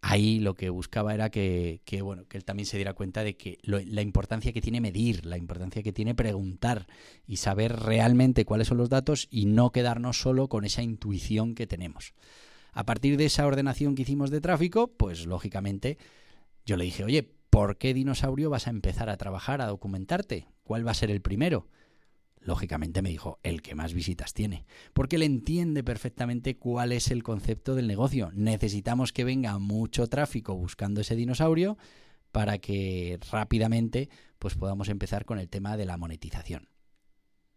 ahí 0.00 0.40
lo 0.40 0.54
que 0.54 0.70
buscaba 0.70 1.14
era 1.14 1.30
que, 1.30 1.80
bueno, 2.02 2.26
que 2.26 2.38
él 2.38 2.44
también 2.44 2.66
se 2.66 2.76
diera 2.76 2.92
cuenta 2.92 3.22
de 3.22 3.36
que 3.36 3.58
la 3.62 4.02
importancia 4.02 4.52
que 4.52 4.60
tiene 4.60 4.80
medir, 4.80 5.24
la 5.24 5.38
importancia 5.38 5.80
que 5.84 5.92
tiene 5.92 6.16
preguntar 6.16 6.88
y 7.24 7.36
saber 7.36 7.76
realmente 7.76 8.44
cuáles 8.44 8.66
son 8.66 8.78
los 8.78 8.88
datos 8.88 9.28
y 9.30 9.46
no 9.46 9.70
quedarnos 9.70 10.20
solo 10.20 10.48
con 10.48 10.64
esa 10.64 10.82
intuición 10.82 11.54
que 11.54 11.68
tenemos. 11.68 12.14
A 12.72 12.84
partir 12.84 13.16
de 13.16 13.26
esa 13.26 13.46
ordenación 13.46 13.94
que 13.94 14.02
hicimos 14.02 14.30
de 14.30 14.40
tráfico, 14.40 14.88
pues 14.88 15.24
lógicamente 15.24 15.98
yo 16.66 16.76
le 16.76 16.82
dije, 16.82 17.04
oye, 17.04 17.22
¿por 17.48 17.78
qué 17.78 17.94
dinosaurio 17.94 18.50
vas 18.50 18.66
a 18.66 18.70
empezar 18.70 19.08
a 19.08 19.16
trabajar, 19.16 19.60
a 19.60 19.68
documentarte? 19.68 20.48
¿Cuál 20.64 20.86
va 20.86 20.90
a 20.90 20.94
ser 20.94 21.10
el 21.10 21.20
primero? 21.20 21.68
Lógicamente 22.40 23.00
me 23.00 23.08
dijo, 23.08 23.38
el 23.42 23.62
que 23.62 23.74
más 23.74 23.94
visitas 23.94 24.34
tiene, 24.34 24.66
porque 24.92 25.16
él 25.16 25.22
entiende 25.22 25.82
perfectamente 25.82 26.58
cuál 26.58 26.92
es 26.92 27.10
el 27.10 27.22
concepto 27.22 27.74
del 27.74 27.86
negocio. 27.86 28.30
Necesitamos 28.34 29.12
que 29.12 29.24
venga 29.24 29.58
mucho 29.58 30.08
tráfico 30.08 30.54
buscando 30.54 31.00
ese 31.00 31.16
dinosaurio 31.16 31.78
para 32.32 32.58
que 32.58 33.18
rápidamente 33.30 34.10
pues 34.38 34.56
podamos 34.56 34.88
empezar 34.88 35.24
con 35.24 35.38
el 35.38 35.48
tema 35.48 35.76
de 35.76 35.86
la 35.86 35.96
monetización. 35.96 36.68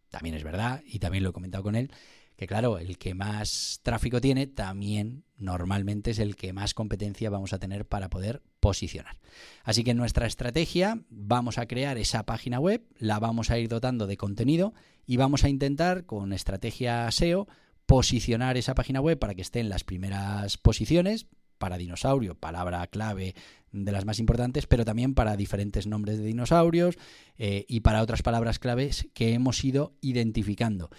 También 0.09 0.35
es 0.35 0.43
verdad, 0.43 0.81
y 0.85 0.99
también 0.99 1.23
lo 1.23 1.31
he 1.31 1.33
comentado 1.33 1.63
con 1.63 1.75
él, 1.75 1.91
que 2.38 2.46
claro, 2.46 2.77
el 2.77 3.00
que 3.00 3.15
más 3.15 3.79
tráfico 3.82 4.22
tiene 4.22 4.46
también 4.46 5.24
normalmente 5.38 6.12
es 6.12 6.20
el 6.20 6.36
que 6.36 6.53
más 6.53 6.75
competencia 6.75 7.32
vamos 7.32 7.51
a 7.51 7.60
tener 7.60 7.88
para 7.88 8.10
poder 8.10 8.44
posicionar. 8.60 9.17
Así 9.63 9.84
que 9.84 9.91
en 9.91 9.98
nuestra 9.98 10.27
estrategia 10.27 11.01
vamos 11.10 11.58
a 11.58 11.67
crear 11.67 11.98
esa 11.98 12.25
página 12.27 12.60
web, 12.60 12.84
la 13.00 13.20
vamos 13.20 13.50
a 13.50 13.58
ir 13.58 13.70
dotando 13.70 14.06
de 14.06 14.17
contenido 14.17 14.74
y 15.08 15.17
vamos 15.17 15.44
a 15.44 15.50
intentar 15.50 16.06
con 16.06 16.32
estrategia 16.32 17.10
SEO 17.12 17.48
posicionar 17.88 18.56
esa 18.56 18.75
página 18.75 19.01
web 19.01 19.17
para 19.17 19.34
que 19.34 19.41
esté 19.41 19.60
en 19.60 19.70
las 19.70 19.84
primeras 19.84 20.58
posiciones, 20.58 21.25
para 21.58 21.77
dinosaurio, 21.77 22.36
palabra 22.36 22.86
clave 22.86 23.34
de 23.72 23.91
las 23.91 24.06
más 24.06 24.20
importantes, 24.20 24.67
pero 24.67 24.86
también 24.86 25.15
para 25.15 25.36
diferentes 25.38 25.88
nombres 25.88 26.20
de 26.20 26.25
dinosaurios 26.25 26.98
eh, 27.38 27.65
y 27.67 27.79
para 27.79 28.03
otras 28.03 28.22
palabras 28.22 28.60
claves 28.60 29.08
que 29.13 29.34
hemos 29.34 29.63
ido 29.63 29.96
identificando. 30.01 30.89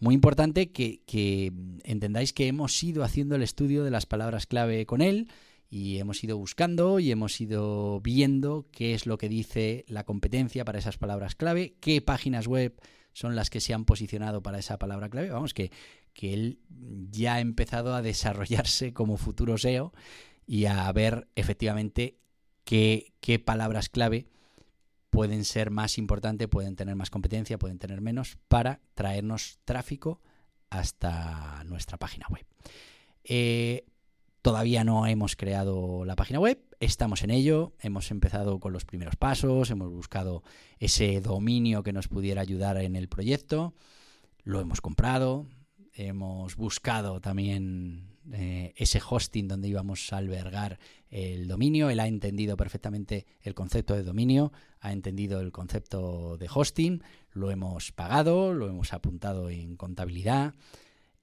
Muy 0.00 0.14
importante 0.14 0.72
que, 0.72 1.52
entendáis 1.84 2.32
que 2.32 2.48
hemos 2.48 2.82
ido 2.82 3.04
haciendo 3.04 3.36
el 3.36 3.42
estudio 3.42 3.84
de 3.84 3.90
las 3.90 4.06
palabras 4.06 4.46
clave 4.46 4.86
con 4.86 5.02
él 5.02 5.28
y 5.68 5.98
hemos 5.98 6.24
ido 6.24 6.38
buscando 6.38 6.98
y 7.00 7.10
hemos 7.10 7.38
ido 7.38 8.00
viendo 8.00 8.66
qué 8.72 8.94
es 8.94 9.04
lo 9.04 9.18
que 9.18 9.28
dice 9.28 9.84
la 9.88 10.04
competencia 10.04 10.64
para 10.64 10.78
esas 10.78 10.96
palabras 10.96 11.34
clave, 11.34 11.76
qué 11.80 12.00
páginas 12.00 12.46
web 12.46 12.80
son 13.12 13.36
las 13.36 13.50
que 13.50 13.60
se 13.60 13.74
han 13.74 13.84
posicionado 13.84 14.42
para 14.42 14.58
esa 14.58 14.78
palabra 14.78 15.10
clave. 15.10 15.28
Vamos, 15.28 15.52
que, 15.52 15.70
que 16.14 16.32
él 16.32 16.60
ya 17.10 17.34
ha 17.34 17.40
empezado 17.40 17.94
a 17.94 18.00
desarrollarse 18.00 18.94
como 18.94 19.18
futuro 19.18 19.58
SEO 19.58 19.92
y 20.46 20.64
a 20.64 20.90
ver 20.92 21.28
efectivamente 21.36 22.16
qué, 22.64 23.12
qué 23.20 23.38
palabras 23.38 23.90
clave 23.90 24.28
pueden 25.10 25.44
ser 25.44 25.70
más 25.70 25.98
importantes, 25.98 26.48
pueden 26.48 26.76
tener 26.76 26.96
más 26.96 27.10
competencia, 27.10 27.58
pueden 27.58 27.78
tener 27.78 28.00
menos, 28.00 28.38
para 28.48 28.80
traernos 28.94 29.58
tráfico 29.64 30.20
hasta 30.70 31.62
nuestra 31.64 31.98
página 31.98 32.26
web. 32.30 32.46
Eh, 33.24 33.84
todavía 34.40 34.84
no 34.84 35.06
hemos 35.06 35.36
creado 35.36 36.04
la 36.04 36.16
página 36.16 36.40
web, 36.40 36.58
estamos 36.78 37.22
en 37.22 37.30
ello, 37.30 37.74
hemos 37.80 38.10
empezado 38.10 38.60
con 38.60 38.72
los 38.72 38.84
primeros 38.84 39.16
pasos, 39.16 39.70
hemos 39.70 39.90
buscado 39.90 40.42
ese 40.78 41.20
dominio 41.20 41.82
que 41.82 41.92
nos 41.92 42.08
pudiera 42.08 42.40
ayudar 42.40 42.78
en 42.78 42.96
el 42.96 43.08
proyecto, 43.08 43.74
lo 44.44 44.60
hemos 44.60 44.80
comprado, 44.80 45.46
hemos 46.08 46.56
buscado 46.56 47.20
también 47.20 48.16
eh, 48.32 48.72
ese 48.76 49.00
hosting 49.06 49.48
donde 49.48 49.68
íbamos 49.68 50.12
a 50.12 50.18
albergar 50.18 50.78
el 51.10 51.48
dominio. 51.48 51.90
Él 51.90 52.00
ha 52.00 52.06
entendido 52.06 52.56
perfectamente 52.56 53.26
el 53.42 53.54
concepto 53.54 53.94
de 53.94 54.02
dominio, 54.02 54.52
ha 54.80 54.92
entendido 54.92 55.40
el 55.40 55.52
concepto 55.52 56.36
de 56.38 56.48
hosting, 56.52 57.02
lo 57.32 57.50
hemos 57.50 57.92
pagado, 57.92 58.54
lo 58.54 58.68
hemos 58.68 58.92
apuntado 58.92 59.50
en 59.50 59.76
contabilidad. 59.76 60.54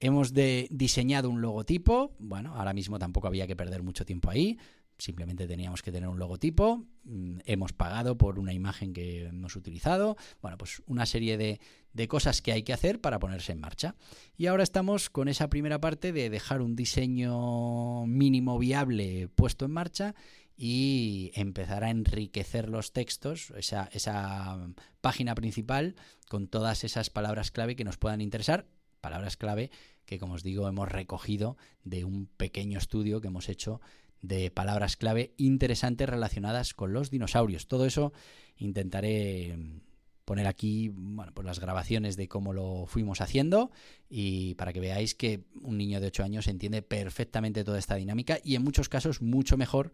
Hemos 0.00 0.32
diseñado 0.32 1.28
un 1.28 1.40
logotipo, 1.40 2.14
bueno, 2.20 2.54
ahora 2.54 2.72
mismo 2.72 3.00
tampoco 3.00 3.26
había 3.26 3.48
que 3.48 3.56
perder 3.56 3.82
mucho 3.82 4.04
tiempo 4.04 4.30
ahí, 4.30 4.58
simplemente 4.98 5.46
teníamos 5.46 5.82
que 5.82 5.92
tener 5.92 6.08
un 6.08 6.18
logotipo, 6.18 6.84
mm, 7.04 7.38
hemos 7.44 7.72
pagado 7.72 8.18
por 8.18 8.38
una 8.38 8.52
imagen 8.52 8.92
que 8.92 9.26
hemos 9.26 9.56
utilizado, 9.56 10.16
bueno, 10.42 10.58
pues 10.58 10.82
una 10.86 11.06
serie 11.06 11.38
de, 11.38 11.60
cosas 12.08 12.42
que 12.42 12.52
hay 12.52 12.62
que 12.62 12.72
hacer 12.72 13.00
para 13.00 13.18
ponerse 13.18 13.50
en 13.50 13.58
marcha. 13.58 13.96
Y 14.36 14.46
ahora 14.46 14.62
estamos 14.62 15.10
con 15.10 15.26
esa 15.26 15.48
primera 15.50 15.80
parte 15.80 16.12
de 16.12 16.30
dejar 16.30 16.62
un 16.62 16.76
diseño 16.76 18.06
mínimo 18.06 18.56
viable 18.56 19.28
puesto 19.34 19.64
en 19.64 19.72
marcha 19.72 20.14
y 20.56 21.32
empezar 21.34 21.82
a 21.82 21.90
enriquecer 21.90 22.68
los 22.68 22.92
textos, 22.92 23.52
esa, 23.56 23.88
esa 23.92 24.68
página 25.00 25.34
principal, 25.34 25.96
con 26.28 26.46
todas 26.46 26.84
esas 26.84 27.10
palabras 27.10 27.50
clave 27.50 27.74
que 27.74 27.84
nos 27.84 27.96
puedan 27.96 28.20
interesar, 28.20 28.68
palabras 29.00 29.36
clave 29.36 29.70
que, 30.08 30.18
como 30.18 30.34
os 30.34 30.42
digo, 30.42 30.68
hemos 30.68 30.88
recogido 30.88 31.56
de 31.84 32.04
un 32.04 32.26
pequeño 32.26 32.78
estudio 32.78 33.20
que 33.20 33.28
hemos 33.28 33.48
hecho 33.48 33.80
de 34.22 34.50
palabras 34.50 34.96
clave 34.96 35.34
interesantes 35.36 36.08
relacionadas 36.08 36.74
con 36.74 36.92
los 36.92 37.10
dinosaurios. 37.10 37.68
Todo 37.68 37.86
eso 37.86 38.12
intentaré 38.56 39.56
mm, 39.56 39.80
poner 40.24 40.46
aquí 40.46 40.90
bueno, 40.92 41.32
pues 41.32 41.46
las 41.46 41.58
grabaciones 41.58 42.16
de 42.16 42.28
cómo 42.28 42.52
lo 42.52 42.84
fuimos 42.86 43.20
haciendo 43.20 43.70
y 44.10 44.54
para 44.56 44.72
que 44.72 44.80
veáis 44.80 45.14
que 45.14 45.44
un 45.62 45.78
niño 45.78 46.00
de 46.00 46.08
8 46.08 46.22
años 46.22 46.48
entiende 46.48 46.82
perfectamente 46.82 47.64
toda 47.64 47.78
esta 47.78 47.94
dinámica 47.94 48.38
y 48.44 48.54
en 48.54 48.62
muchos 48.62 48.88
casos 48.88 49.22
mucho 49.22 49.56
mejor 49.56 49.92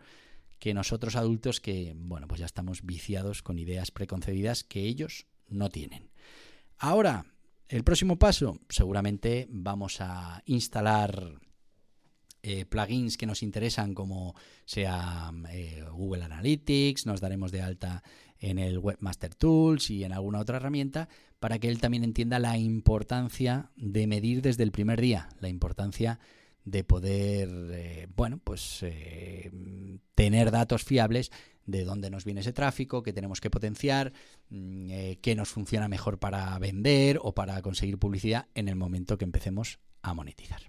que 0.58 0.74
nosotros 0.74 1.14
adultos 1.14 1.60
que 1.60 1.94
bueno, 1.96 2.26
pues 2.26 2.40
ya 2.40 2.46
estamos 2.46 2.82
viciados 2.82 3.42
con 3.42 3.58
ideas 3.58 3.90
preconcebidas 3.90 4.64
que 4.64 4.80
ellos 4.80 5.26
no 5.48 5.68
tienen. 5.68 6.10
Ahora, 6.78 7.26
el 7.68 7.84
próximo 7.84 8.18
paso, 8.18 8.58
seguramente 8.68 9.46
vamos 9.50 10.00
a 10.00 10.42
instalar 10.46 11.40
eh, 12.46 12.66
plugins 12.66 13.16
que 13.16 13.24
nos 13.24 13.42
interesan 13.42 13.94
como 13.94 14.34
sea 14.66 15.32
eh, 15.50 15.82
Google 15.90 16.24
Analytics, 16.24 17.06
nos 17.06 17.22
daremos 17.22 17.50
de 17.52 17.62
alta 17.62 18.02
en 18.38 18.58
el 18.58 18.76
Webmaster 18.76 19.34
Tools 19.34 19.88
y 19.88 20.04
en 20.04 20.12
alguna 20.12 20.40
otra 20.40 20.58
herramienta 20.58 21.08
para 21.40 21.58
que 21.58 21.68
él 21.68 21.80
también 21.80 22.04
entienda 22.04 22.38
la 22.38 22.58
importancia 22.58 23.70
de 23.76 24.06
medir 24.06 24.42
desde 24.42 24.62
el 24.62 24.72
primer 24.72 25.00
día, 25.00 25.30
la 25.40 25.48
importancia 25.48 26.20
de 26.66 26.84
poder, 26.84 27.48
eh, 27.72 28.08
bueno, 28.14 28.38
pues 28.44 28.84
tener 30.14 30.50
datos 30.50 30.84
fiables 30.84 31.32
de 31.64 31.84
dónde 31.84 32.10
nos 32.10 32.26
viene 32.26 32.42
ese 32.42 32.52
tráfico, 32.52 33.02
qué 33.02 33.14
tenemos 33.14 33.40
que 33.40 33.48
potenciar, 33.48 34.12
mm, 34.50 34.90
qué 35.22 35.34
nos 35.34 35.48
funciona 35.48 35.88
mejor 35.88 36.18
para 36.18 36.58
vender 36.58 37.18
o 37.22 37.32
para 37.32 37.62
conseguir 37.62 37.98
publicidad 37.98 38.48
en 38.54 38.68
el 38.68 38.76
momento 38.76 39.16
que 39.16 39.24
empecemos 39.24 39.78
a 40.02 40.12
monetizar. 40.12 40.60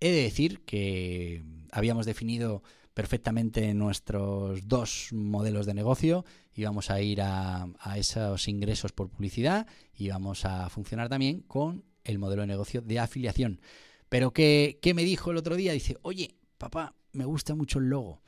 He 0.00 0.10
de 0.10 0.22
decir 0.22 0.60
que 0.64 1.44
habíamos 1.72 2.06
definido 2.06 2.62
perfectamente 2.94 3.74
nuestros 3.74 4.66
dos 4.66 5.10
modelos 5.12 5.66
de 5.66 5.74
negocio, 5.74 6.24
íbamos 6.54 6.90
a 6.90 7.00
ir 7.00 7.20
a, 7.22 7.68
esos 7.96 8.48
ingresos 8.48 8.92
por 8.92 9.08
publicidad 9.08 9.66
y 9.96 10.08
vamos 10.08 10.44
a 10.44 10.68
funcionar 10.68 11.08
también 11.08 11.40
con 11.42 11.84
el 12.02 12.18
modelo 12.18 12.42
de 12.42 12.48
negocio 12.48 12.80
de 12.80 12.98
afiliación. 12.98 13.60
Pero 14.08 14.32
¿qué, 14.32 14.78
¿qué 14.82 14.94
me 14.94 15.04
dijo 15.04 15.30
el 15.30 15.36
otro 15.36 15.54
día? 15.54 15.72
Dice, 15.72 15.96
oye, 16.02 16.34
papá, 16.58 16.94
me 17.12 17.24
gusta 17.24 17.54
mucho 17.54 17.78
el 17.78 17.88
logo, 17.88 18.20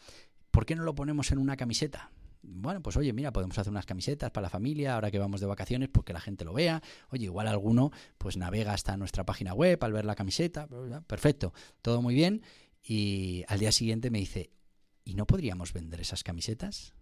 ¿por 0.50 0.66
qué 0.66 0.76
no 0.76 0.84
lo 0.84 0.94
ponemos 0.94 1.32
en 1.32 1.38
una 1.38 1.56
camiseta? 1.56 2.12
Bueno, 2.42 2.82
pues 2.82 2.96
oye, 2.96 3.12
mira, 3.12 3.32
podemos 3.32 3.58
hacer 3.58 3.70
unas 3.70 3.86
camisetas 3.86 4.30
para 4.30 4.44
la 4.44 4.50
familia 4.50 4.94
ahora 4.94 5.10
que 5.10 5.18
vamos 5.18 5.40
de 5.40 5.46
vacaciones, 5.46 5.88
porque 5.88 6.12
la 6.12 6.20
gente 6.20 6.44
lo 6.44 6.52
vea. 6.52 6.82
Oye, 7.10 7.24
igual 7.24 7.48
alguno 7.48 7.90
pues 8.18 8.36
navega 8.36 8.72
hasta 8.72 8.96
nuestra 8.96 9.24
página 9.24 9.54
web 9.54 9.82
al 9.82 9.92
ver 9.92 10.04
la 10.04 10.14
camiseta. 10.14 10.66
Perfecto, 11.06 11.52
todo 11.82 12.02
muy 12.02 12.14
bien. 12.14 12.42
Y 12.82 13.44
al 13.48 13.58
día 13.58 13.72
siguiente 13.72 14.10
me 14.10 14.18
dice, 14.18 14.50
¿y 15.04 15.14
no 15.14 15.26
podríamos 15.26 15.72
vender 15.72 16.00
esas 16.00 16.22
camisetas? 16.22 16.94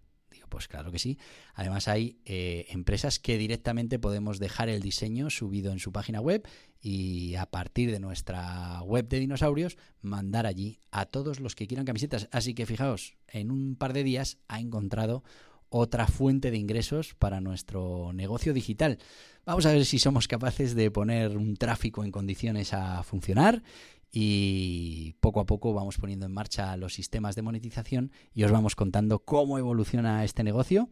Pues 0.48 0.68
claro 0.68 0.90
que 0.90 0.98
sí. 0.98 1.18
Además 1.54 1.88
hay 1.88 2.18
eh, 2.24 2.66
empresas 2.70 3.18
que 3.18 3.38
directamente 3.38 3.98
podemos 3.98 4.38
dejar 4.38 4.68
el 4.68 4.82
diseño 4.82 5.30
subido 5.30 5.72
en 5.72 5.78
su 5.78 5.92
página 5.92 6.20
web 6.20 6.46
y 6.80 7.34
a 7.34 7.46
partir 7.46 7.90
de 7.90 8.00
nuestra 8.00 8.82
web 8.82 9.08
de 9.08 9.20
dinosaurios 9.20 9.76
mandar 10.00 10.46
allí 10.46 10.80
a 10.90 11.06
todos 11.06 11.40
los 11.40 11.54
que 11.54 11.66
quieran 11.66 11.87
camisetas. 11.87 12.28
Así 12.32 12.54
que 12.54 12.66
fijaos, 12.66 13.16
en 13.28 13.50
un 13.50 13.76
par 13.76 13.92
de 13.92 14.04
días 14.04 14.38
ha 14.48 14.61
encontrado 14.61 15.22
otra 15.70 16.06
fuente 16.06 16.50
de 16.50 16.56
ingresos 16.56 17.14
para 17.14 17.40
nuestro 17.40 18.12
negocio 18.12 18.54
digital. 18.54 18.98
Vamos 19.44 19.66
a 19.66 19.72
ver 19.72 19.84
si 19.84 19.98
somos 19.98 20.28
capaces 20.28 20.74
de 20.74 20.90
poner 20.90 21.37
un 21.37 21.56
tráfico 21.56 22.04
en 22.04 22.11
condiciones 22.11 22.72
a 22.72 23.02
funcionar 23.02 23.62
y 24.10 25.14
poco 25.20 25.40
a 25.40 25.46
poco 25.46 25.74
vamos 25.74 25.98
poniendo 25.98 26.26
en 26.26 26.32
marcha 26.32 26.76
los 26.76 26.94
sistemas 26.94 27.34
de 27.34 27.42
monetización 27.42 28.12
y 28.32 28.44
os 28.44 28.52
vamos 28.52 28.74
contando 28.74 29.20
cómo 29.20 29.58
evoluciona 29.58 30.24
este 30.24 30.44
negocio, 30.44 30.88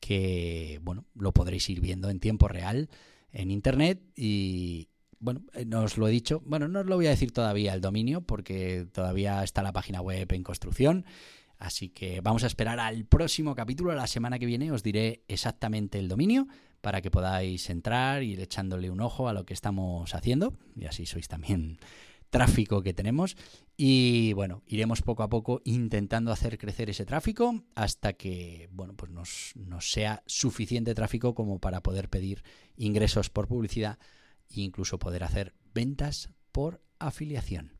que 0.00 0.80
bueno, 0.82 1.04
lo 1.14 1.32
podréis 1.32 1.68
ir 1.68 1.80
viendo 1.80 2.10
en 2.10 2.20
tiempo 2.20 2.48
real 2.48 2.88
en 3.32 3.50
internet 3.50 4.00
y 4.16 4.88
bueno, 5.18 5.42
eh, 5.54 5.64
no 5.64 5.82
os 5.82 5.98
lo 5.98 6.08
he 6.08 6.10
dicho, 6.10 6.42
bueno, 6.44 6.68
no 6.68 6.80
os 6.80 6.86
lo 6.86 6.96
voy 6.96 7.06
a 7.06 7.10
decir 7.10 7.32
todavía 7.32 7.74
el 7.74 7.80
dominio 7.80 8.20
porque 8.20 8.86
todavía 8.92 9.42
está 9.42 9.62
la 9.62 9.72
página 9.72 10.00
web 10.00 10.30
en 10.32 10.42
construcción. 10.42 11.04
Así 11.56 11.88
que 11.88 12.20
vamos 12.20 12.44
a 12.44 12.46
esperar 12.46 12.80
al 12.80 13.06
próximo 13.06 13.54
capítulo, 13.54 13.94
la 13.94 14.06
semana 14.06 14.38
que 14.38 14.46
viene 14.46 14.72
os 14.72 14.82
diré 14.82 15.24
exactamente 15.28 15.98
el 15.98 16.08
dominio 16.08 16.46
para 16.80 17.00
que 17.00 17.10
podáis 17.10 17.70
entrar 17.70 18.22
y 18.22 18.32
ir 18.32 18.40
echándole 18.40 18.90
un 18.90 19.00
ojo 19.00 19.28
a 19.28 19.32
lo 19.32 19.46
que 19.46 19.54
estamos 19.54 20.14
haciendo 20.14 20.52
y 20.76 20.84
así 20.84 21.06
sois 21.06 21.28
también 21.28 21.78
tráfico 22.30 22.82
que 22.82 22.94
tenemos 22.94 23.36
y 23.76 24.32
bueno, 24.34 24.62
iremos 24.66 25.02
poco 25.02 25.22
a 25.22 25.28
poco 25.28 25.62
intentando 25.64 26.32
hacer 26.32 26.58
crecer 26.58 26.90
ese 26.90 27.04
tráfico 27.04 27.62
hasta 27.74 28.12
que 28.14 28.68
bueno, 28.72 28.94
pues 28.94 29.10
nos, 29.12 29.52
nos 29.54 29.90
sea 29.90 30.22
suficiente 30.26 30.94
tráfico 30.94 31.34
como 31.34 31.58
para 31.58 31.82
poder 31.82 32.08
pedir 32.08 32.42
ingresos 32.76 33.30
por 33.30 33.48
publicidad 33.48 33.98
e 34.50 34.60
incluso 34.60 34.98
poder 34.98 35.24
hacer 35.24 35.54
ventas 35.74 36.30
por 36.52 36.80
afiliación. 36.98 37.72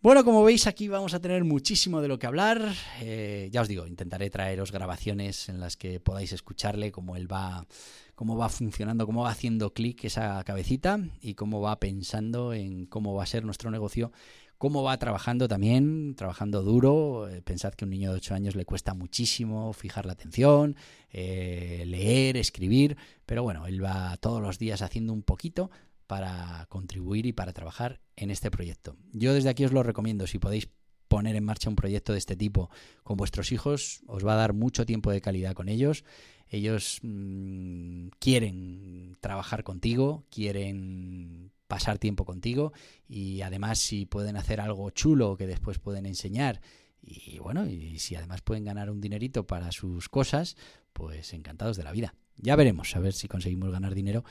Bueno, 0.00 0.24
como 0.24 0.44
veis 0.44 0.68
aquí 0.68 0.86
vamos 0.86 1.12
a 1.12 1.18
tener 1.18 1.42
muchísimo 1.42 2.00
de 2.00 2.06
lo 2.06 2.20
que 2.20 2.28
hablar. 2.28 2.62
Eh, 3.00 3.48
ya 3.50 3.62
os 3.62 3.66
digo, 3.66 3.84
intentaré 3.84 4.30
traeros 4.30 4.70
grabaciones 4.70 5.48
en 5.48 5.58
las 5.58 5.76
que 5.76 5.98
podáis 5.98 6.32
escucharle 6.32 6.92
cómo 6.92 7.16
él 7.16 7.30
va, 7.30 7.66
cómo 8.14 8.36
va 8.36 8.48
funcionando, 8.48 9.06
cómo 9.06 9.24
va 9.24 9.30
haciendo 9.30 9.74
clic 9.74 10.04
esa 10.04 10.44
cabecita 10.44 11.00
y 11.20 11.34
cómo 11.34 11.60
va 11.60 11.80
pensando 11.80 12.52
en 12.52 12.86
cómo 12.86 13.12
va 13.14 13.24
a 13.24 13.26
ser 13.26 13.44
nuestro 13.44 13.72
negocio, 13.72 14.12
cómo 14.56 14.84
va 14.84 14.96
trabajando 14.98 15.48
también, 15.48 16.14
trabajando 16.14 16.62
duro. 16.62 17.28
Eh, 17.28 17.42
pensad 17.42 17.74
que 17.74 17.84
a 17.84 17.86
un 17.86 17.90
niño 17.90 18.12
de 18.12 18.18
8 18.18 18.34
años 18.34 18.54
le 18.54 18.64
cuesta 18.64 18.94
muchísimo 18.94 19.72
fijar 19.72 20.06
la 20.06 20.12
atención, 20.12 20.76
eh, 21.10 21.82
leer, 21.88 22.36
escribir, 22.36 22.96
pero 23.26 23.42
bueno, 23.42 23.66
él 23.66 23.84
va 23.84 24.16
todos 24.18 24.40
los 24.40 24.60
días 24.60 24.80
haciendo 24.80 25.12
un 25.12 25.24
poquito 25.24 25.72
para 26.06 26.66
contribuir 26.68 27.26
y 27.26 27.32
para 27.32 27.52
trabajar 27.52 27.98
en 28.18 28.30
este 28.30 28.50
proyecto. 28.50 28.96
Yo 29.12 29.32
desde 29.32 29.48
aquí 29.48 29.64
os 29.64 29.72
lo 29.72 29.82
recomiendo, 29.82 30.26
si 30.26 30.38
podéis 30.38 30.68
poner 31.08 31.36
en 31.36 31.44
marcha 31.44 31.70
un 31.70 31.76
proyecto 31.76 32.12
de 32.12 32.18
este 32.18 32.36
tipo 32.36 32.70
con 33.02 33.16
vuestros 33.16 33.52
hijos, 33.52 34.02
os 34.06 34.26
va 34.26 34.34
a 34.34 34.36
dar 34.36 34.52
mucho 34.52 34.84
tiempo 34.84 35.10
de 35.10 35.20
calidad 35.20 35.54
con 35.54 35.68
ellos. 35.68 36.04
Ellos 36.48 37.00
mmm, 37.02 38.08
quieren 38.18 39.16
trabajar 39.20 39.64
contigo, 39.64 40.24
quieren 40.30 41.52
pasar 41.66 41.98
tiempo 41.98 42.24
contigo 42.24 42.72
y 43.08 43.42
además 43.42 43.78
si 43.78 44.06
pueden 44.06 44.36
hacer 44.36 44.60
algo 44.60 44.90
chulo 44.90 45.36
que 45.36 45.46
después 45.46 45.78
pueden 45.78 46.06
enseñar 46.06 46.60
y 47.00 47.38
bueno, 47.38 47.66
y 47.66 47.98
si 47.98 48.16
además 48.16 48.42
pueden 48.42 48.64
ganar 48.64 48.90
un 48.90 49.00
dinerito 49.00 49.46
para 49.46 49.70
sus 49.72 50.08
cosas, 50.08 50.56
pues 50.92 51.32
encantados 51.32 51.76
de 51.76 51.84
la 51.84 51.92
vida. 51.92 52.14
Ya 52.36 52.56
veremos, 52.56 52.94
a 52.96 53.00
ver 53.00 53.12
si 53.12 53.28
conseguimos 53.28 53.70
ganar 53.70 53.94
dinero 53.94 54.24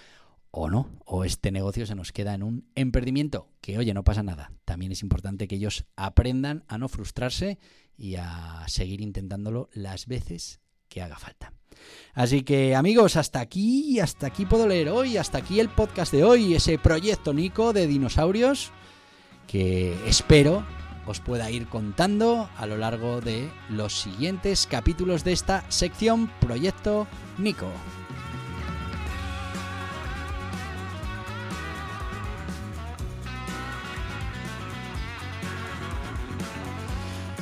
o 0.51 0.69
no, 0.69 0.89
o 1.05 1.23
este 1.23 1.51
negocio 1.51 1.85
se 1.85 1.95
nos 1.95 2.11
queda 2.11 2.33
en 2.33 2.43
un 2.43 2.69
emprendimiento, 2.75 3.49
que 3.61 3.77
oye, 3.77 3.93
no 3.93 4.03
pasa 4.03 4.23
nada. 4.23 4.51
También 4.65 4.91
es 4.91 5.01
importante 5.01 5.47
que 5.47 5.55
ellos 5.55 5.85
aprendan 5.95 6.63
a 6.67 6.77
no 6.77 6.87
frustrarse 6.87 7.59
y 7.97 8.15
a 8.15 8.63
seguir 8.67 9.01
intentándolo 9.01 9.69
las 9.73 10.07
veces 10.07 10.59
que 10.89 11.01
haga 11.01 11.17
falta. 11.17 11.53
Así 12.13 12.43
que 12.43 12.75
amigos, 12.75 13.15
hasta 13.15 13.39
aquí, 13.39 13.99
hasta 13.99 14.27
aquí 14.27 14.45
puedo 14.45 14.67
leer 14.67 14.89
hoy, 14.89 15.17
hasta 15.17 15.37
aquí 15.37 15.59
el 15.59 15.69
podcast 15.69 16.11
de 16.11 16.23
hoy, 16.23 16.55
ese 16.55 16.77
proyecto 16.77 17.33
Nico 17.33 17.73
de 17.73 17.87
dinosaurios 17.87 18.71
que 19.47 19.93
espero 20.07 20.65
os 21.05 21.21
pueda 21.21 21.49
ir 21.49 21.67
contando 21.67 22.49
a 22.57 22.65
lo 22.65 22.77
largo 22.77 23.21
de 23.21 23.49
los 23.69 24.01
siguientes 24.01 24.67
capítulos 24.67 25.23
de 25.23 25.31
esta 25.31 25.63
sección 25.71 26.29
Proyecto 26.41 27.07
Nico. 27.37 27.71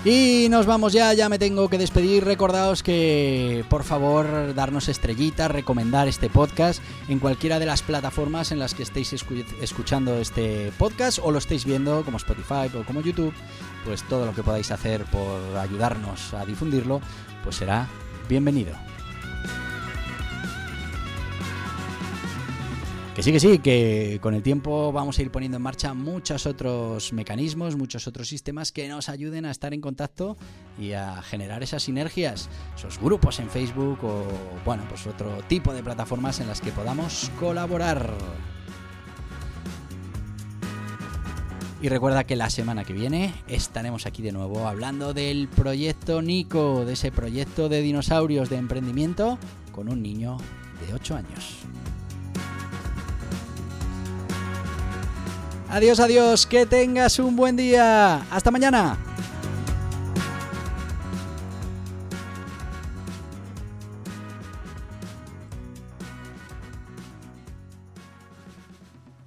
Y 0.06 0.50
nos 0.52 0.68
vamos 0.68 0.94
ya, 0.94 1.12
ya 1.14 1.30
me 1.30 1.40
tengo 1.40 1.68
que 1.68 1.80
despedir. 1.80 2.24
Recordaos 2.24 2.84
que 2.84 3.66
por 3.70 3.84
favor 3.84 4.54
darnos 4.54 4.88
estrellitas, 4.88 5.50
recomendar 5.50 6.08
este 6.08 6.30
podcast 6.30 6.80
en 7.10 7.18
cualquiera 7.18 7.58
de 7.58 7.66
las 7.66 7.82
plataformas 7.82 8.52
en 8.52 8.60
las 8.60 8.76
que 8.76 8.84
estéis 8.84 9.14
escuchando 9.62 10.20
este 10.20 10.72
podcast 10.78 11.18
o 11.24 11.32
lo 11.32 11.40
estéis 11.40 11.66
viendo 11.66 12.06
como 12.06 12.18
Spotify 12.18 12.70
o 12.78 12.86
como 12.86 13.02
YouTube. 13.02 13.34
Pues 13.84 14.04
todo 14.04 14.28
lo 14.28 14.36
que 14.36 14.44
podáis 14.44 14.70
hacer 14.70 15.06
por 15.06 15.58
ayudarnos 15.58 16.36
a 16.36 16.46
difundirlo, 16.46 17.02
pues 17.44 17.56
será 17.56 17.88
bienvenido. 18.30 18.76
Que 23.16 23.24
sí, 23.24 23.32
que 23.32 23.40
sí, 23.40 23.60
que 23.60 24.20
con 24.22 24.34
el 24.34 24.44
tiempo 24.44 24.92
vamos 24.92 25.18
a 25.18 25.22
ir 25.22 25.32
poniendo 25.32 25.56
en 25.56 25.64
marcha 25.64 25.94
muchos 25.94 26.46
otros 26.46 27.14
mecanismos, 27.14 27.78
muchos 27.78 28.08
otros 28.08 28.28
sistemas 28.28 28.74
que 28.74 28.90
nos 28.90 29.08
ayuden 29.08 29.46
a 29.46 29.52
estar 29.52 29.74
en 29.74 29.80
contacto 29.80 30.36
y 30.78 30.92
a 30.92 31.22
generar 31.22 31.64
esas 31.64 31.84
sinergias, 31.84 32.50
esos 32.76 33.00
grupos 33.00 33.40
en 33.40 33.50
Facebook 33.50 34.00
o, 34.04 34.26
bueno, 34.66 34.84
pues 34.90 35.08
otro 35.08 35.32
tipo 35.48 35.74
de 35.74 35.82
plataformas 35.82 36.42
en 36.42 36.50
las 36.50 36.60
que 36.60 36.74
podamos 36.74 37.32
colaborar. 37.40 38.14
Y 41.82 41.88
recuerda 41.88 42.26
que 42.26 42.36
la 42.36 42.50
semana 42.50 42.84
que 42.84 42.92
viene 42.92 43.34
estaremos 43.48 44.08
aquí 44.08 44.24
de 44.24 44.34
nuevo 44.34 44.68
hablando 44.68 45.14
del 45.14 45.48
proyecto 45.48 46.22
Nico, 46.22 46.84
de 46.84 46.94
ese 46.94 47.14
proyecto 47.14 47.70
de 47.70 47.82
dinosaurios 47.82 48.50
de 48.50 48.58
emprendimiento 48.58 49.40
con 49.72 49.88
un 49.88 50.02
niño 50.02 50.36
de 50.86 50.94
8 50.94 51.16
años. 51.16 51.66
Adiós, 55.70 56.00
adiós, 56.00 56.46
que 56.46 56.66
tengas 56.66 57.20
un 57.20 57.36
buen 57.36 57.56
día. 57.56 58.22
Hasta 58.32 58.52
mañana. 58.52 58.98